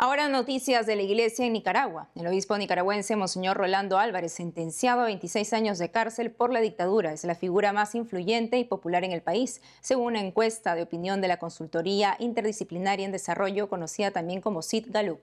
Ahora 0.03 0.27
noticias 0.29 0.88
de 0.88 0.96
la 0.96 1.03
iglesia 1.03 1.46
en 1.46 1.53
Nicaragua. 1.53 2.10
El 2.15 2.25
obispo 2.25 2.58
nicaragüense 2.58 3.15
Monseñor 3.15 3.55
Rolando 3.55 4.00
Álvarez, 4.00 4.31
sentenciado 4.34 5.01
a 5.01 5.05
26 5.05 5.53
años 5.53 5.77
de 5.77 5.91
cárcel 5.91 6.31
por 6.31 6.51
la 6.51 6.60
dictadura, 6.60 7.13
es 7.13 7.24
la 7.24 7.36
figura 7.36 7.72
más 7.72 7.93
influyente 7.93 8.58
y 8.58 8.63
popular 8.63 9.03
en 9.03 9.12
el 9.12 9.22
país, 9.22 9.62
según 9.79 10.08
una 10.08 10.22
encuesta 10.22 10.74
de 10.74 10.81
opinión 10.81 11.22
de 11.22 11.27
la 11.27 11.38
consultoría 11.38 12.15
interdisciplinaria 12.17 13.05
en 13.05 13.12
desarrollo 13.12 13.70
conocida 13.70 14.10
también 14.10 14.41
como 14.41 14.63
CIT 14.63 14.88
Galup. 14.88 15.20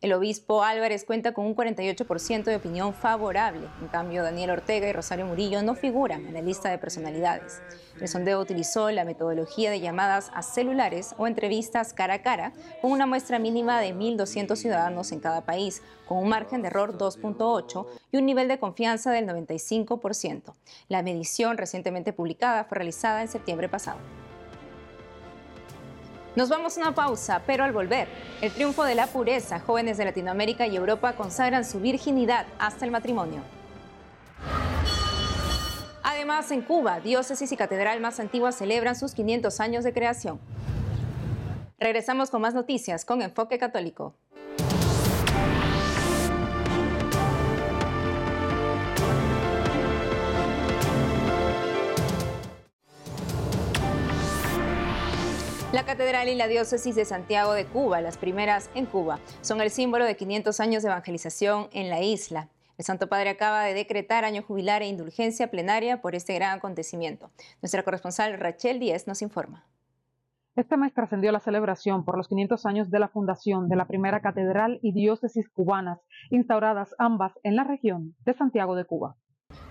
El 0.00 0.12
obispo 0.14 0.64
Álvarez 0.64 1.04
cuenta 1.04 1.32
con 1.32 1.46
un 1.46 1.54
48% 1.54 2.44
de 2.44 2.56
opinión 2.56 2.92
favorable. 2.92 3.68
En 3.80 3.88
cambio, 3.88 4.22
Daniel 4.22 4.50
Ortega 4.50 4.88
y 4.88 4.92
Rosario 4.92 5.26
Murillo 5.26 5.62
no 5.62 5.74
figuran 5.74 6.26
en 6.26 6.34
la 6.34 6.42
lista 6.42 6.70
de 6.70 6.78
personalidades. 6.78 7.62
El 8.00 8.08
sondeo 8.08 8.40
utilizó 8.40 8.90
la 8.90 9.04
metodología 9.04 9.70
de 9.70 9.80
llamadas 9.80 10.30
a 10.34 10.42
celulares 10.42 11.14
o 11.18 11.26
entrevistas 11.26 11.92
cara 11.92 12.14
a 12.14 12.22
cara 12.22 12.52
con 12.80 12.90
una 12.90 13.06
muestra 13.06 13.38
mínima 13.38 13.80
de 13.80 13.94
1.200 13.94 14.21
ciudadanos 14.30 15.12
en 15.12 15.20
cada 15.20 15.44
país, 15.44 15.82
con 16.06 16.18
un 16.18 16.28
margen 16.28 16.62
de 16.62 16.68
error 16.68 16.96
2.8 16.98 17.86
y 18.10 18.16
un 18.16 18.26
nivel 18.26 18.48
de 18.48 18.58
confianza 18.58 19.10
del 19.10 19.26
95%. 19.26 20.54
La 20.88 21.02
medición 21.02 21.56
recientemente 21.58 22.12
publicada 22.12 22.64
fue 22.64 22.76
realizada 22.78 23.22
en 23.22 23.28
septiembre 23.28 23.68
pasado. 23.68 23.98
Nos 26.34 26.48
vamos 26.48 26.78
a 26.78 26.80
una 26.80 26.94
pausa, 26.94 27.42
pero 27.46 27.62
al 27.62 27.72
volver, 27.72 28.08
el 28.40 28.50
triunfo 28.52 28.84
de 28.84 28.94
la 28.94 29.06
pureza, 29.06 29.60
jóvenes 29.60 29.98
de 29.98 30.06
Latinoamérica 30.06 30.66
y 30.66 30.76
Europa 30.76 31.12
consagran 31.12 31.64
su 31.64 31.78
virginidad 31.78 32.46
hasta 32.58 32.86
el 32.86 32.90
matrimonio. 32.90 33.42
Además, 36.02 36.50
en 36.50 36.62
Cuba, 36.62 37.00
diócesis 37.00 37.52
y 37.52 37.56
catedral 37.56 38.00
más 38.00 38.18
antigua 38.18 38.50
celebran 38.52 38.96
sus 38.96 39.12
500 39.12 39.60
años 39.60 39.84
de 39.84 39.92
creación. 39.92 40.40
Regresamos 41.82 42.30
con 42.30 42.40
más 42.40 42.54
noticias 42.54 43.04
con 43.04 43.22
Enfoque 43.22 43.58
Católico. 43.58 44.14
La 55.72 55.84
catedral 55.84 56.28
y 56.28 56.36
la 56.36 56.46
diócesis 56.46 56.94
de 56.94 57.04
Santiago 57.04 57.52
de 57.52 57.66
Cuba, 57.66 58.00
las 58.00 58.16
primeras 58.16 58.70
en 58.76 58.86
Cuba, 58.86 59.18
son 59.40 59.60
el 59.60 59.72
símbolo 59.72 60.04
de 60.04 60.14
500 60.14 60.60
años 60.60 60.84
de 60.84 60.88
evangelización 60.88 61.68
en 61.72 61.90
la 61.90 62.00
isla. 62.00 62.48
El 62.78 62.84
Santo 62.84 63.08
Padre 63.08 63.30
acaba 63.30 63.64
de 63.64 63.74
decretar 63.74 64.24
año 64.24 64.42
jubilar 64.42 64.82
e 64.82 64.86
indulgencia 64.86 65.50
plenaria 65.50 66.00
por 66.00 66.14
este 66.14 66.34
gran 66.34 66.58
acontecimiento. 66.58 67.32
Nuestra 67.60 67.82
corresponsal 67.82 68.38
Rachel 68.38 68.78
Díez 68.78 69.08
nos 69.08 69.20
informa. 69.20 69.64
Este 70.54 70.76
mes 70.76 70.92
trascendió 70.92 71.32
la 71.32 71.40
celebración 71.40 72.04
por 72.04 72.18
los 72.18 72.28
500 72.28 72.66
años 72.66 72.90
de 72.90 72.98
la 72.98 73.08
fundación 73.08 73.70
de 73.70 73.76
la 73.76 73.86
primera 73.86 74.20
catedral 74.20 74.80
y 74.82 74.92
diócesis 74.92 75.48
cubanas, 75.48 75.98
instauradas 76.28 76.94
ambas 76.98 77.32
en 77.42 77.56
la 77.56 77.64
región 77.64 78.14
de 78.26 78.34
Santiago 78.34 78.74
de 78.74 78.84
Cuba. 78.84 79.16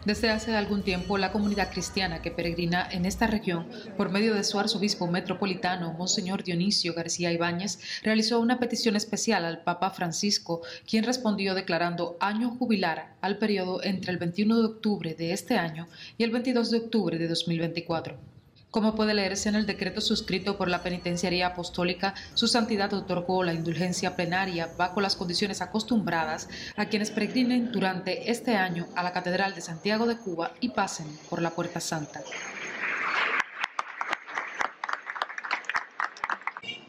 Desde 0.06 0.32
hace 0.32 0.56
algún 0.56 0.82
tiempo, 0.82 1.20
la 1.20 1.32
comunidad 1.32 1.72
cristiana 1.72 2.24
que 2.24 2.32
peregrina 2.32 2.88
en 2.90 3.06
esta 3.06 3.28
región, 3.28 3.68
por 3.96 4.10
medio 4.10 4.34
de 4.34 4.44
su 4.44 4.58
arzobispo 4.58 5.06
metropolitano, 5.06 5.94
Monseñor 5.94 6.44
Dionisio 6.44 6.96
García 6.96 7.32
Ibáñez, 7.32 8.02
realizó 8.02 8.40
una 8.40 8.60
petición 8.60 8.96
especial 8.96 9.46
al 9.46 9.62
Papa 9.62 9.92
Francisco, 9.92 10.62
quien 10.90 11.04
respondió 11.04 11.54
declarando 11.54 12.18
año 12.20 12.50
jubilar 12.50 13.14
al 13.22 13.38
periodo 13.38 13.84
entre 13.84 14.12
el 14.12 14.18
21 14.18 14.58
de 14.58 14.66
octubre 14.66 15.14
de 15.14 15.32
este 15.32 15.60
año 15.60 15.88
y 16.18 16.24
el 16.24 16.32
22 16.32 16.72
de 16.72 16.78
octubre 16.80 17.18
de 17.20 17.28
2024. 17.28 18.31
Como 18.72 18.96
puede 18.96 19.14
leerse 19.14 19.50
en 19.50 19.56
el 19.56 19.66
decreto 19.66 20.00
suscrito 20.00 20.58
por 20.58 20.70
la 20.70 20.82
Penitenciaría 20.82 21.48
Apostólica, 21.48 22.16
su 22.36 22.48
santidad 22.48 22.94
otorgó 22.94 23.44
la 23.44 23.54
indulgencia 23.54 24.16
plenaria 24.16 24.70
bajo 24.78 25.02
las 25.02 25.18
condiciones 25.18 25.62
acostumbradas 25.62 26.48
a 26.78 26.86
quienes 26.86 27.12
peregrinen 27.12 27.74
durante 27.74 28.32
este 28.32 28.56
año 28.56 28.88
a 28.96 29.04
la 29.04 29.12
Catedral 29.12 29.56
de 29.56 29.62
Santiago 29.62 30.08
de 30.08 30.16
Cuba 30.16 30.54
y 30.62 30.70
pasen 30.70 31.06
por 31.30 31.42
la 31.42 31.50
Puerta 31.50 31.82
Santa. 31.82 32.22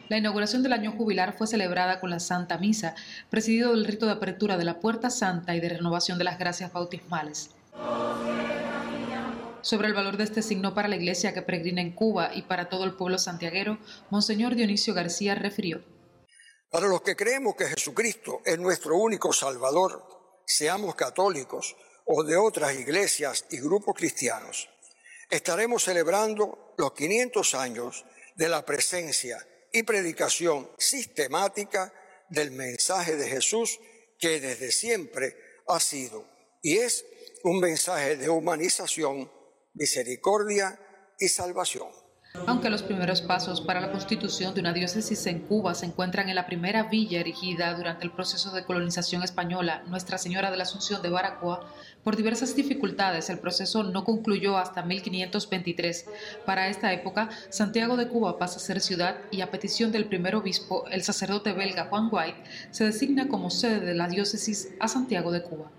La 0.09 0.19
inauguración 0.19 0.63
del 0.63 0.75
año 0.75 0.93
jubilar 0.93 1.35
fue 1.37 1.49
celebrada 1.49 1.99
con 1.99 2.11
la 2.11 2.21
Santa 2.21 2.59
Misa, 2.59 2.95
presidido 3.29 3.73
del 3.73 3.87
rito 3.87 4.07
de 4.07 4.13
apertura 4.13 4.57
de 4.57 4.65
la 4.65 4.79
Puerta 4.79 5.11
Santa 5.11 5.57
y 5.57 5.61
de 5.61 5.71
renovación 5.71 6.17
de 6.17 6.25
las 6.25 6.39
gracias 6.39 6.73
bautismales. 6.73 7.51
Sobre 9.63 9.87
el 9.87 9.95
valor 9.95 10.17
de 10.17 10.25
este 10.25 10.43
signo 10.43 10.75
para 10.75 10.89
la 10.89 10.97
iglesia 10.97 11.33
que 11.33 11.41
peregrina 11.41 11.81
en 11.81 11.95
Cuba 11.95 12.35
y 12.35 12.43
para 12.43 12.69
todo 12.69 12.85
el 12.85 12.97
pueblo 12.97 13.17
santiaguero, 13.17 13.79
Monseñor 14.11 14.57
Dionisio 14.57 14.93
García 14.93 15.37
refirió. 15.37 15.85
Para 16.69 16.89
los 16.89 17.03
que 17.03 17.15
creemos 17.15 17.55
que 17.55 17.67
Jesucristo 17.67 18.41
es 18.45 18.59
nuestro 18.59 18.97
único 18.97 19.33
Salvador, 19.33 20.03
seamos 20.45 20.97
católicos 20.97 21.77
o 22.07 22.25
de 22.25 22.37
otras 22.37 22.75
iglesias 22.75 23.47
y 23.51 23.61
grupos 23.61 23.95
cristianos, 23.95 24.69
estaremos 25.31 25.85
celebrando 25.85 26.75
los 26.77 26.93
500 26.93 27.55
años 27.55 28.05
de 28.35 28.49
la 28.49 28.67
presencia 28.67 29.47
y 29.73 29.85
predicación 29.85 30.69
sistemática 30.77 31.93
del 32.29 32.51
mensaje 32.51 33.17
de 33.17 33.29
Jesús 33.29 33.79
que 34.19 34.41
desde 34.41 34.73
siempre 34.73 35.37
ha 35.69 35.79
sido 35.79 36.27
y 36.63 36.79
es 36.79 37.05
un 37.45 37.61
mensaje 37.61 38.17
de 38.17 38.29
humanización 38.29 39.31
misericordia 39.75 40.79
y 41.19 41.29
salvación. 41.29 41.89
Aunque 42.47 42.71
los 42.71 42.83
primeros 42.83 43.21
pasos 43.21 43.61
para 43.61 43.83
la 43.83 43.93
constitución 43.93 44.55
de 44.55 44.61
una 44.61 44.73
diócesis 44.73 45.27
en 45.27 45.41
Cuba 45.41 45.75
se 45.75 45.85
encuentran 45.85 46.31
en 46.31 46.35
la 46.35 46.47
primera 46.47 46.85
villa 46.85 47.21
erigida 47.21 47.75
durante 47.75 48.05
el 48.05 48.11
proceso 48.11 48.53
de 48.53 48.65
colonización 48.65 49.23
española, 49.23 49.83
Nuestra 49.87 50.17
Señora 50.17 50.51
de 50.51 50.57
la 50.57 50.63
Asunción 50.63 51.03
de 51.03 51.11
Baracoa, 51.11 51.67
por 52.03 52.17
diversas 52.17 52.57
dificultades 52.57 53.29
el 53.29 53.39
proceso 53.39 53.83
no 53.83 54.05
concluyó 54.05 54.57
hasta 54.57 54.83
1523. 54.83 56.07
Para 56.47 56.69
esta 56.69 56.91
época, 56.95 57.29
Santiago 57.51 57.99
de 57.99 58.09
Cuba 58.09 58.39
pasa 58.39 58.57
a 58.57 58.61
ser 58.61 58.81
ciudad 58.81 59.19
y 59.31 59.43
a 59.43 59.51
petición 59.51 59.93
del 59.93 60.07
primer 60.07 60.35
obispo, 60.35 60.87
el 60.89 61.03
sacerdote 61.03 61.53
belga 61.53 61.89
Juan 61.91 62.09
White, 62.11 62.43
se 62.71 62.85
designa 62.85 63.29
como 63.29 63.51
sede 63.51 63.81
de 63.81 63.95
la 63.95 64.09
diócesis 64.09 64.71
a 64.81 64.89
Santiago 64.89 65.33
de 65.33 65.43
Cuba 65.43 65.71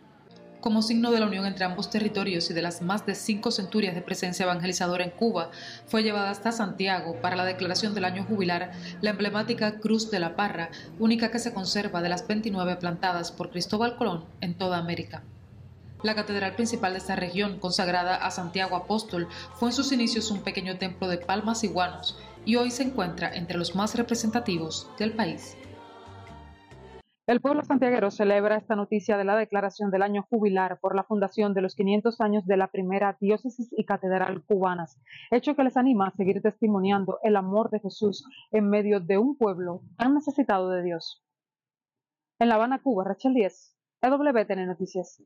como 0.63 0.81
signo 0.81 1.11
de 1.11 1.19
la 1.19 1.25
unión 1.25 1.45
entre 1.45 1.65
ambos 1.65 1.89
territorios 1.89 2.49
y 2.49 2.53
de 2.53 2.61
las 2.61 2.81
más 2.81 3.05
de 3.05 3.15
cinco 3.15 3.51
centurias 3.51 3.95
de 3.95 4.01
presencia 4.01 4.43
evangelizadora 4.43 5.03
en 5.03 5.09
Cuba, 5.09 5.51
fue 5.87 6.03
llevada 6.03 6.29
hasta 6.29 6.53
Santiago 6.53 7.17
para 7.21 7.35
la 7.35 7.43
declaración 7.43 7.93
del 7.93 8.05
año 8.05 8.23
jubilar 8.23 8.71
la 9.01 9.09
emblemática 9.09 9.81
Cruz 9.81 10.09
de 10.09 10.21
la 10.21 10.37
Parra, 10.37 10.69
única 10.99 11.31
que 11.31 11.39
se 11.39 11.53
conserva 11.53 12.01
de 12.01 12.07
las 12.07 12.25
29 12.25 12.77
plantadas 12.77 13.33
por 13.33 13.51
Cristóbal 13.51 13.97
Colón 13.97 14.23
en 14.39 14.53
toda 14.53 14.77
América. 14.77 15.21
La 16.01 16.15
catedral 16.15 16.55
principal 16.55 16.93
de 16.93 16.99
esta 16.99 17.17
región, 17.17 17.59
consagrada 17.59 18.15
a 18.15 18.31
Santiago 18.31 18.77
Apóstol, 18.77 19.27
fue 19.55 19.67
en 19.67 19.73
sus 19.73 19.91
inicios 19.91 20.31
un 20.31 20.43
pequeño 20.43 20.77
templo 20.77 21.09
de 21.09 21.17
palmas 21.17 21.65
y 21.65 21.67
guanos 21.67 22.17
y 22.45 22.55
hoy 22.55 22.71
se 22.71 22.83
encuentra 22.83 23.35
entre 23.35 23.57
los 23.57 23.75
más 23.75 23.95
representativos 23.95 24.87
del 24.97 25.11
país. 25.11 25.57
El 27.25 27.39
pueblo 27.39 27.63
santiaguero 27.63 28.11
celebra 28.11 28.57
esta 28.57 28.75
noticia 28.75 29.15
de 29.15 29.23
la 29.23 29.37
declaración 29.37 29.91
del 29.91 30.01
año 30.01 30.27
jubilar 30.29 30.81
por 30.81 30.93
la 30.93 31.05
fundación 31.05 31.53
de 31.53 31.61
los 31.61 31.73
500 31.73 32.19
años 32.19 32.45
de 32.45 32.57
la 32.57 32.67
primera 32.67 33.15
diócesis 33.17 33.69
y 33.71 33.85
catedral 33.85 34.43
cubanas, 34.43 34.99
hecho 35.31 35.55
que 35.55 35.63
les 35.63 35.77
anima 35.77 36.07
a 36.07 36.15
seguir 36.17 36.41
testimoniando 36.41 37.19
el 37.23 37.37
amor 37.37 37.69
de 37.69 37.79
Jesús 37.79 38.25
en 38.51 38.69
medio 38.69 38.99
de 38.99 39.19
un 39.19 39.37
pueblo 39.37 39.83
tan 39.97 40.15
necesitado 40.15 40.69
de 40.69 40.83
Dios. 40.83 41.23
En 42.39 42.49
La 42.49 42.55
Habana, 42.55 42.81
Cuba, 42.81 43.05
Rachel 43.05 43.33
10, 43.33 43.77
EWTN 44.01 44.67
Noticias. 44.67 45.23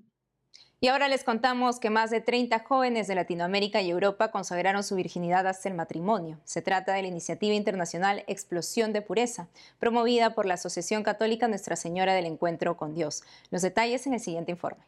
Y 0.79 0.89
ahora 0.89 1.07
les 1.07 1.23
contamos 1.23 1.79
que 1.79 1.89
más 1.89 2.11
de 2.11 2.21
30 2.21 2.59
jóvenes 2.59 3.07
de 3.07 3.15
Latinoamérica 3.15 3.81
y 3.81 3.89
Europa 3.89 4.29
consagraron 4.29 4.83
su 4.83 4.95
virginidad 4.95 5.47
hasta 5.47 5.69
el 5.69 5.75
matrimonio. 5.75 6.37
Se 6.43 6.61
trata 6.61 6.93
de 6.93 7.01
la 7.01 7.07
iniciativa 7.07 7.55
internacional 7.55 8.23
Explosión 8.27 8.93
de 8.93 9.01
Pureza, 9.01 9.47
promovida 9.79 10.35
por 10.35 10.45
la 10.45 10.53
Asociación 10.53 11.01
Católica 11.01 11.47
Nuestra 11.47 11.75
Señora 11.75 12.13
del 12.13 12.27
Encuentro 12.27 12.77
con 12.77 12.93
Dios. 12.93 13.23
Los 13.49 13.63
detalles 13.63 14.05
en 14.05 14.13
el 14.13 14.19
siguiente 14.19 14.51
informe. 14.51 14.83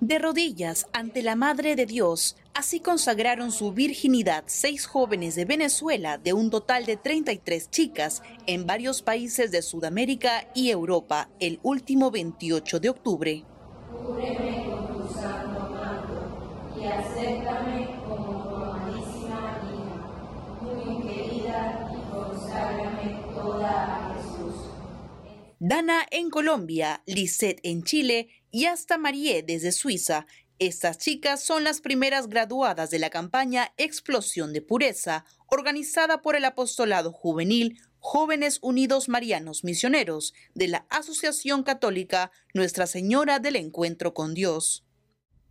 De 0.00 0.18
rodillas 0.18 0.86
ante 0.92 1.22
la 1.22 1.36
Madre 1.36 1.74
de 1.74 1.86
Dios, 1.86 2.36
así 2.52 2.80
consagraron 2.80 3.50
su 3.50 3.72
virginidad 3.72 4.44
seis 4.46 4.84
jóvenes 4.84 5.36
de 5.36 5.46
Venezuela 5.46 6.18
de 6.18 6.34
un 6.34 6.50
total 6.50 6.84
de 6.84 6.98
33 6.98 7.70
chicas 7.70 8.22
en 8.46 8.66
varios 8.66 9.00
países 9.00 9.50
de 9.50 9.62
Sudamérica 9.62 10.48
y 10.54 10.68
Europa 10.68 11.30
el 11.40 11.60
último 11.62 12.10
28 12.10 12.78
de 12.78 12.88
octubre. 12.90 13.44
Dana 25.58 26.06
en 26.10 26.28
Colombia, 26.28 27.02
Lisette 27.06 27.60
en 27.62 27.82
Chile 27.82 28.28
y 28.56 28.64
hasta 28.64 28.96
Marie 28.96 29.42
desde 29.42 29.70
Suiza. 29.70 30.26
Estas 30.58 30.96
chicas 30.96 31.44
son 31.44 31.62
las 31.62 31.82
primeras 31.82 32.26
graduadas 32.26 32.88
de 32.88 32.98
la 32.98 33.10
campaña 33.10 33.74
Explosión 33.76 34.54
de 34.54 34.62
Pureza, 34.62 35.26
organizada 35.46 36.22
por 36.22 36.36
el 36.36 36.46
Apostolado 36.46 37.12
Juvenil 37.12 37.78
Jóvenes 37.98 38.58
Unidos 38.62 39.10
Marianos 39.10 39.62
Misioneros 39.62 40.32
de 40.54 40.68
la 40.68 40.86
Asociación 40.88 41.64
Católica 41.64 42.30
Nuestra 42.54 42.86
Señora 42.86 43.40
del 43.40 43.56
Encuentro 43.56 44.14
con 44.14 44.32
Dios. 44.32 44.86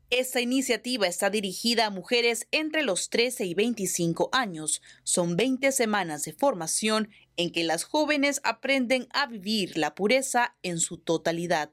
Esta 0.09 0.41
iniciativa 0.41 1.05
está 1.05 1.29
dirigida 1.29 1.85
a 1.85 1.91
mujeres 1.91 2.47
entre 2.49 2.81
los 2.81 3.11
13 3.11 3.45
y 3.45 3.53
25 3.53 4.29
años. 4.31 4.81
Son 5.03 5.35
20 5.35 5.71
semanas 5.73 6.23
de 6.23 6.33
formación 6.33 7.09
en 7.37 7.51
que 7.51 7.65
las 7.65 7.83
jóvenes 7.83 8.41
aprenden 8.43 9.07
a 9.13 9.27
vivir 9.27 9.77
la 9.77 9.93
pureza 9.93 10.55
en 10.63 10.79
su 10.79 10.97
totalidad. 10.97 11.69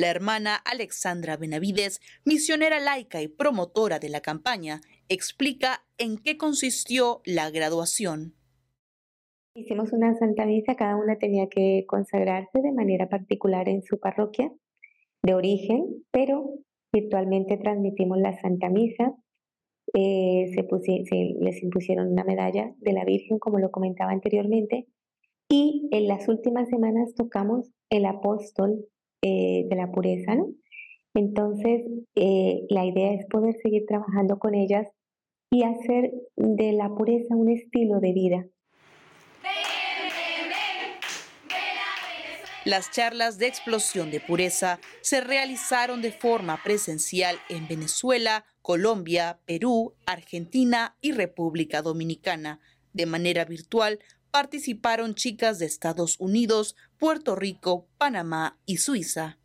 La 0.00 0.08
hermana 0.08 0.56
Alexandra 0.56 1.36
Benavides, 1.36 2.00
misionera 2.24 2.80
laica 2.80 3.20
y 3.20 3.28
promotora 3.28 3.98
de 3.98 4.08
la 4.08 4.22
campaña, 4.22 4.80
explica 5.10 5.84
en 5.98 6.16
qué 6.16 6.38
consistió 6.38 7.20
la 7.26 7.50
graduación. 7.50 8.32
Hicimos 9.54 9.92
una 9.92 10.14
santa 10.14 10.46
misa, 10.46 10.74
cada 10.74 10.96
una 10.96 11.18
tenía 11.18 11.50
que 11.50 11.84
consagrarse 11.86 12.62
de 12.62 12.72
manera 12.72 13.10
particular 13.10 13.68
en 13.68 13.82
su 13.82 14.00
parroquia 14.00 14.50
de 15.22 15.34
origen, 15.34 16.02
pero 16.10 16.48
virtualmente 16.94 17.58
transmitimos 17.58 18.16
la 18.16 18.40
santa 18.40 18.70
misa. 18.70 19.14
Eh, 19.92 20.50
se, 20.54 21.34
les 21.40 21.62
impusieron 21.62 22.10
una 22.10 22.24
medalla 22.24 22.72
de 22.78 22.94
la 22.94 23.04
Virgen, 23.04 23.38
como 23.38 23.58
lo 23.58 23.70
comentaba 23.70 24.12
anteriormente, 24.12 24.86
y 25.50 25.90
en 25.92 26.08
las 26.08 26.26
últimas 26.26 26.70
semanas 26.70 27.14
tocamos 27.14 27.70
el 27.90 28.06
apóstol 28.06 28.86
eh, 29.22 29.64
de 29.68 29.76
la 29.76 29.90
pureza. 29.90 30.36
Entonces, 31.14 31.82
eh, 32.14 32.62
la 32.68 32.84
idea 32.84 33.14
es 33.14 33.26
poder 33.26 33.54
seguir 33.62 33.84
trabajando 33.86 34.38
con 34.38 34.54
ellas 34.54 34.88
y 35.50 35.64
hacer 35.64 36.12
de 36.36 36.72
la 36.72 36.88
pureza 36.94 37.34
un 37.34 37.50
estilo 37.50 38.00
de 38.00 38.12
vida. 38.12 38.46
Las 42.66 42.90
charlas 42.90 43.38
de 43.38 43.46
explosión 43.46 44.10
de 44.10 44.20
pureza 44.20 44.80
se 45.00 45.22
realizaron 45.22 46.02
de 46.02 46.12
forma 46.12 46.62
presencial 46.62 47.36
en 47.48 47.66
Venezuela, 47.66 48.44
Colombia, 48.60 49.40
Perú, 49.46 49.94
Argentina 50.04 50.96
y 51.00 51.12
República 51.12 51.80
Dominicana. 51.80 52.60
De 52.92 53.06
manera 53.06 53.44
virtual 53.44 53.98
participaron 54.30 55.14
chicas 55.14 55.58
de 55.58 55.66
Estados 55.66 56.18
Unidos, 56.20 56.76
Puerto 56.98 57.36
Rico, 57.36 57.86
Panamá 57.98 58.58
y 58.66 58.78
Suiza. 58.78 59.38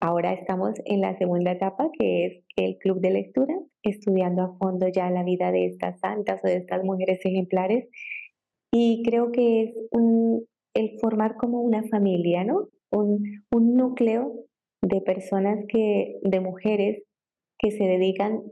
Ahora 0.00 0.32
estamos 0.32 0.74
en 0.86 1.02
la 1.02 1.16
segunda 1.18 1.52
etapa, 1.52 1.90
que 1.98 2.26
es 2.26 2.44
el 2.56 2.78
club 2.78 3.00
de 3.00 3.10
lectura, 3.10 3.54
estudiando 3.82 4.42
a 4.42 4.56
fondo 4.56 4.88
ya 4.88 5.10
la 5.10 5.24
vida 5.24 5.52
de 5.52 5.66
estas 5.66 6.00
santas 6.00 6.40
o 6.42 6.46
de 6.46 6.56
estas 6.56 6.82
mujeres 6.84 7.20
ejemplares. 7.24 7.88
Y 8.72 9.02
creo 9.04 9.30
que 9.30 9.64
es 9.64 9.74
un, 9.90 10.46
el 10.74 10.98
formar 11.00 11.36
como 11.36 11.60
una 11.60 11.82
familia, 11.88 12.44
¿no? 12.44 12.68
Un, 12.90 13.44
un 13.50 13.76
núcleo 13.76 14.46
de 14.82 15.00
personas 15.02 15.64
que, 15.68 16.18
de 16.22 16.40
mujeres 16.40 17.02
que 17.58 17.70
se 17.70 17.84
dedican, 17.84 18.42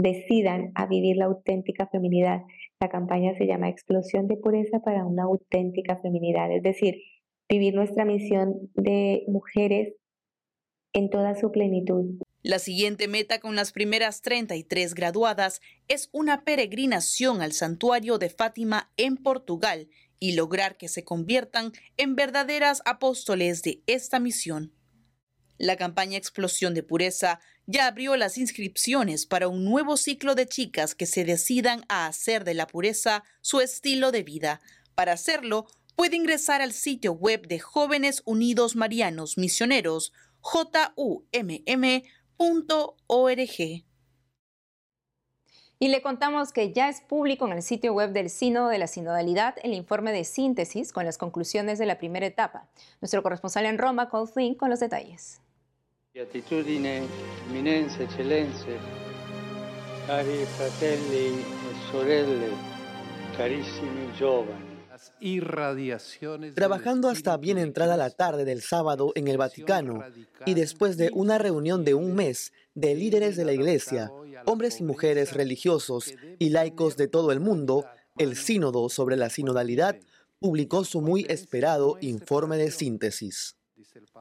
decidan 0.00 0.72
a 0.74 0.86
vivir 0.86 1.16
la 1.16 1.26
auténtica 1.26 1.86
feminidad. 1.88 2.40
La 2.80 2.88
campaña 2.88 3.34
se 3.36 3.46
llama 3.46 3.68
Explosión 3.68 4.26
de 4.26 4.36
Pureza 4.36 4.80
para 4.80 5.04
una 5.04 5.24
auténtica 5.24 6.00
feminidad, 6.00 6.50
es 6.52 6.62
decir, 6.62 6.96
vivir 7.48 7.74
nuestra 7.74 8.04
misión 8.04 8.70
de 8.74 9.24
mujeres 9.28 9.94
en 10.92 11.10
toda 11.10 11.34
su 11.34 11.50
plenitud. 11.50 12.20
La 12.42 12.58
siguiente 12.58 13.06
meta 13.06 13.38
con 13.38 13.54
las 13.54 13.72
primeras 13.72 14.22
33 14.22 14.94
graduadas 14.94 15.60
es 15.88 16.08
una 16.12 16.42
peregrinación 16.44 17.42
al 17.42 17.52
santuario 17.52 18.16
de 18.16 18.30
Fátima 18.30 18.90
en 18.96 19.18
Portugal 19.18 19.88
y 20.18 20.32
lograr 20.32 20.76
que 20.78 20.88
se 20.88 21.04
conviertan 21.04 21.72
en 21.96 22.16
verdaderas 22.16 22.82
apóstoles 22.86 23.62
de 23.62 23.82
esta 23.86 24.20
misión. 24.20 24.72
La 25.58 25.76
campaña 25.76 26.16
Explosión 26.16 26.72
de 26.72 26.82
Pureza 26.82 27.40
ya 27.66 27.86
abrió 27.86 28.16
las 28.16 28.38
inscripciones 28.38 29.26
para 29.26 29.48
un 29.48 29.64
nuevo 29.64 29.96
ciclo 29.96 30.34
de 30.34 30.46
chicas 30.46 30.94
que 30.94 31.06
se 31.06 31.24
decidan 31.24 31.84
a 31.88 32.06
hacer 32.06 32.44
de 32.44 32.54
la 32.54 32.66
pureza 32.66 33.24
su 33.40 33.60
estilo 33.60 34.12
de 34.12 34.22
vida. 34.22 34.60
Para 34.94 35.12
hacerlo, 35.12 35.66
puede 35.96 36.16
ingresar 36.16 36.62
al 36.62 36.72
sitio 36.72 37.12
web 37.12 37.46
de 37.46 37.58
Jóvenes 37.58 38.22
Unidos 38.24 38.76
Marianos 38.76 39.38
Misioneros, 39.38 40.12
jumm.org. 40.40 41.30
Y 45.82 45.88
le 45.88 46.02
contamos 46.02 46.52
que 46.52 46.74
ya 46.74 46.90
es 46.90 47.00
público 47.00 47.46
en 47.46 47.52
el 47.52 47.62
sitio 47.62 47.94
web 47.94 48.12
del 48.12 48.28
Sínodo 48.28 48.68
de 48.68 48.76
la 48.76 48.86
Sinodalidad 48.86 49.54
el 49.62 49.72
informe 49.72 50.12
de 50.12 50.24
síntesis 50.24 50.92
con 50.92 51.06
las 51.06 51.16
conclusiones 51.16 51.78
de 51.78 51.86
la 51.86 51.96
primera 51.96 52.26
etapa. 52.26 52.68
Nuestro 53.00 53.22
corresponsal 53.22 53.64
en 53.64 53.78
Roma, 53.78 54.10
Cole 54.10 54.30
Flynn, 54.30 54.54
con 54.56 54.68
los 54.68 54.80
detalles. 54.80 55.40
Beatitudine, 56.12 57.06
eminenze, 57.48 58.02
eccellenze, 58.02 58.76
cari 60.06 60.44
fratelli 60.44 61.38
e 61.38 61.90
sorelle, 61.92 62.50
carissimi 63.36 64.12
giovani. 64.16 64.68
Trabajando 66.52 67.08
hasta 67.08 67.36
bien 67.36 67.58
entrada 67.58 67.96
la 67.96 68.10
tarde 68.10 68.44
del 68.44 68.60
sábado 68.60 69.12
en 69.14 69.28
el 69.28 69.38
Vaticano 69.38 70.02
y 70.44 70.54
después 70.54 70.96
de 70.96 71.10
una 71.14 71.38
reunión 71.38 71.84
de 71.84 71.94
un 71.94 72.16
mes 72.16 72.52
de 72.74 72.96
líderes 72.96 73.36
de 73.36 73.44
la 73.44 73.52
Iglesia, 73.52 74.10
hombres 74.46 74.80
y 74.80 74.82
mujeres 74.82 75.32
religiosos 75.32 76.12
y 76.40 76.48
laicos 76.48 76.96
de 76.96 77.06
todo 77.06 77.30
el 77.30 77.38
mundo, 77.38 77.86
el 78.18 78.34
Sínodo 78.34 78.88
sobre 78.88 79.16
la 79.16 79.30
Sinodalidad 79.30 79.96
publicó 80.40 80.84
su 80.84 81.02
muy 81.02 81.24
esperado 81.28 81.98
informe 82.00 82.56
de 82.56 82.72
síntesis. 82.72 83.59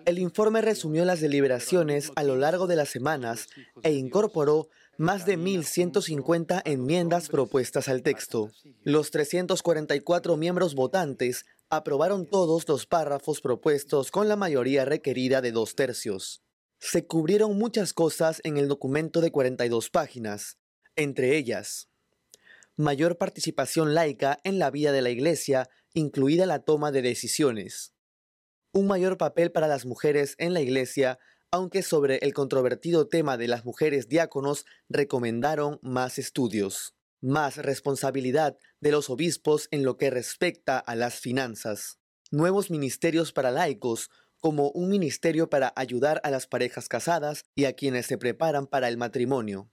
El 0.05 0.19
informe 0.19 0.61
resumió 0.61 1.05
las 1.05 1.21
deliberaciones 1.21 2.11
a 2.15 2.23
lo 2.23 2.35
largo 2.35 2.67
de 2.67 2.75
las 2.75 2.89
semanas 2.89 3.47
e 3.83 3.93
incorporó 3.93 4.69
más 4.97 5.25
de 5.25 5.37
1.150 5.37 6.61
enmiendas 6.65 7.29
propuestas 7.29 7.87
al 7.87 8.01
texto. 8.01 8.51
Los 8.83 9.11
344 9.11 10.37
miembros 10.37 10.75
votantes 10.75 11.45
aprobaron 11.69 12.25
todos 12.25 12.67
los 12.67 12.85
párrafos 12.85 13.41
propuestos 13.41 14.11
con 14.11 14.27
la 14.27 14.35
mayoría 14.35 14.85
requerida 14.85 15.41
de 15.41 15.51
dos 15.51 15.75
tercios. 15.75 16.41
Se 16.79 17.05
cubrieron 17.05 17.57
muchas 17.57 17.93
cosas 17.93 18.41
en 18.43 18.57
el 18.57 18.67
documento 18.67 19.21
de 19.21 19.31
42 19.31 19.89
páginas, 19.89 20.57
entre 20.95 21.37
ellas, 21.37 21.89
mayor 22.79 23.17
participación 23.17 23.93
laica 23.93 24.39
en 24.45 24.57
la 24.57 24.71
vida 24.71 24.93
de 24.93 25.01
la 25.01 25.09
Iglesia, 25.09 25.69
incluida 25.93 26.45
la 26.45 26.59
toma 26.59 26.91
de 26.91 27.01
decisiones, 27.01 27.93
un 28.71 28.87
mayor 28.87 29.17
papel 29.17 29.51
para 29.51 29.67
las 29.67 29.85
mujeres 29.85 30.35
en 30.37 30.53
la 30.53 30.61
Iglesia, 30.61 31.19
aunque 31.51 31.81
sobre 31.81 32.17
el 32.17 32.33
controvertido 32.33 33.07
tema 33.07 33.37
de 33.37 33.47
las 33.47 33.65
mujeres 33.65 34.07
diáconos 34.07 34.65
recomendaron 34.87 35.79
más 35.81 36.19
estudios, 36.19 36.93
más 37.21 37.57
responsabilidad 37.57 38.57
de 38.79 38.91
los 38.91 39.09
obispos 39.09 39.67
en 39.71 39.83
lo 39.83 39.97
que 39.97 40.09
respecta 40.09 40.77
a 40.77 40.95
las 40.95 41.19
finanzas, 41.19 41.99
nuevos 42.31 42.69
ministerios 42.69 43.33
para 43.33 43.51
laicos, 43.51 44.09
como 44.39 44.69
un 44.71 44.89
ministerio 44.89 45.49
para 45.49 45.73
ayudar 45.75 46.21
a 46.23 46.31
las 46.31 46.47
parejas 46.47 46.87
casadas 46.87 47.43
y 47.55 47.65
a 47.65 47.73
quienes 47.73 48.05
se 48.05 48.17
preparan 48.17 48.67
para 48.67 48.87
el 48.87 48.97
matrimonio, 48.97 49.69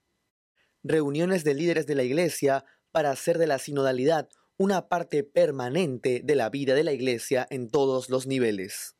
reuniones 0.83 1.43
de 1.43 1.53
líderes 1.53 1.85
de 1.85 1.95
la 1.95 2.03
Iglesia 2.03 2.65
para 2.91 3.11
hacer 3.11 3.37
de 3.37 3.47
la 3.47 3.59
sinodalidad 3.59 4.27
una 4.57 4.87
parte 4.87 5.23
permanente 5.23 6.21
de 6.23 6.35
la 6.35 6.49
vida 6.49 6.73
de 6.73 6.83
la 6.83 6.93
Iglesia 6.93 7.47
en 7.49 7.69
todos 7.69 8.09
los 8.09 8.27
niveles. 8.27 8.95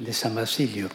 De 0.00 0.12
San 0.12 0.34
Basilio 0.34 0.88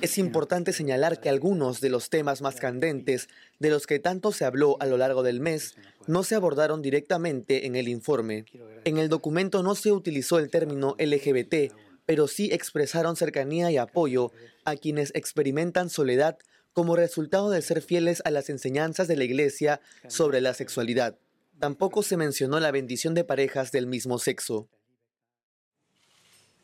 es 0.00 0.16
importante 0.16 0.72
señalar 0.72 1.20
que 1.20 1.28
algunos 1.28 1.80
de 1.80 1.90
los 1.90 2.08
temas 2.08 2.40
más 2.40 2.56
candentes 2.56 3.28
de 3.58 3.68
los 3.68 3.86
que 3.86 3.98
tanto 3.98 4.32
se 4.32 4.44
habló 4.44 4.76
a 4.80 4.86
lo 4.86 4.96
largo 4.96 5.22
del 5.22 5.40
mes 5.40 5.76
no 6.06 6.22
se 6.22 6.34
abordaron 6.34 6.80
directamente 6.80 7.66
en 7.66 7.76
el 7.76 7.86
informe. 7.88 8.46
En 8.84 8.96
el 8.96 9.10
documento 9.10 9.62
no 9.62 9.74
se 9.74 9.92
utilizó 9.92 10.38
el 10.38 10.50
término 10.50 10.96
LGBT, 10.98 11.72
pero 12.06 12.28
sí 12.28 12.48
expresaron 12.50 13.16
cercanía 13.16 13.70
y 13.70 13.76
apoyo 13.76 14.32
a 14.64 14.74
quienes 14.76 15.12
experimentan 15.14 15.90
soledad 15.90 16.38
como 16.72 16.96
resultado 16.96 17.50
de 17.50 17.60
ser 17.60 17.82
fieles 17.82 18.22
a 18.24 18.30
las 18.30 18.48
enseñanzas 18.48 19.06
de 19.06 19.16
la 19.16 19.24
Iglesia 19.24 19.80
sobre 20.08 20.40
la 20.40 20.54
sexualidad. 20.54 21.18
Tampoco 21.60 22.02
se 22.02 22.16
mencionó 22.16 22.58
la 22.58 22.70
bendición 22.70 23.14
de 23.14 23.24
parejas 23.24 23.70
del 23.70 23.86
mismo 23.86 24.18
sexo. 24.18 24.68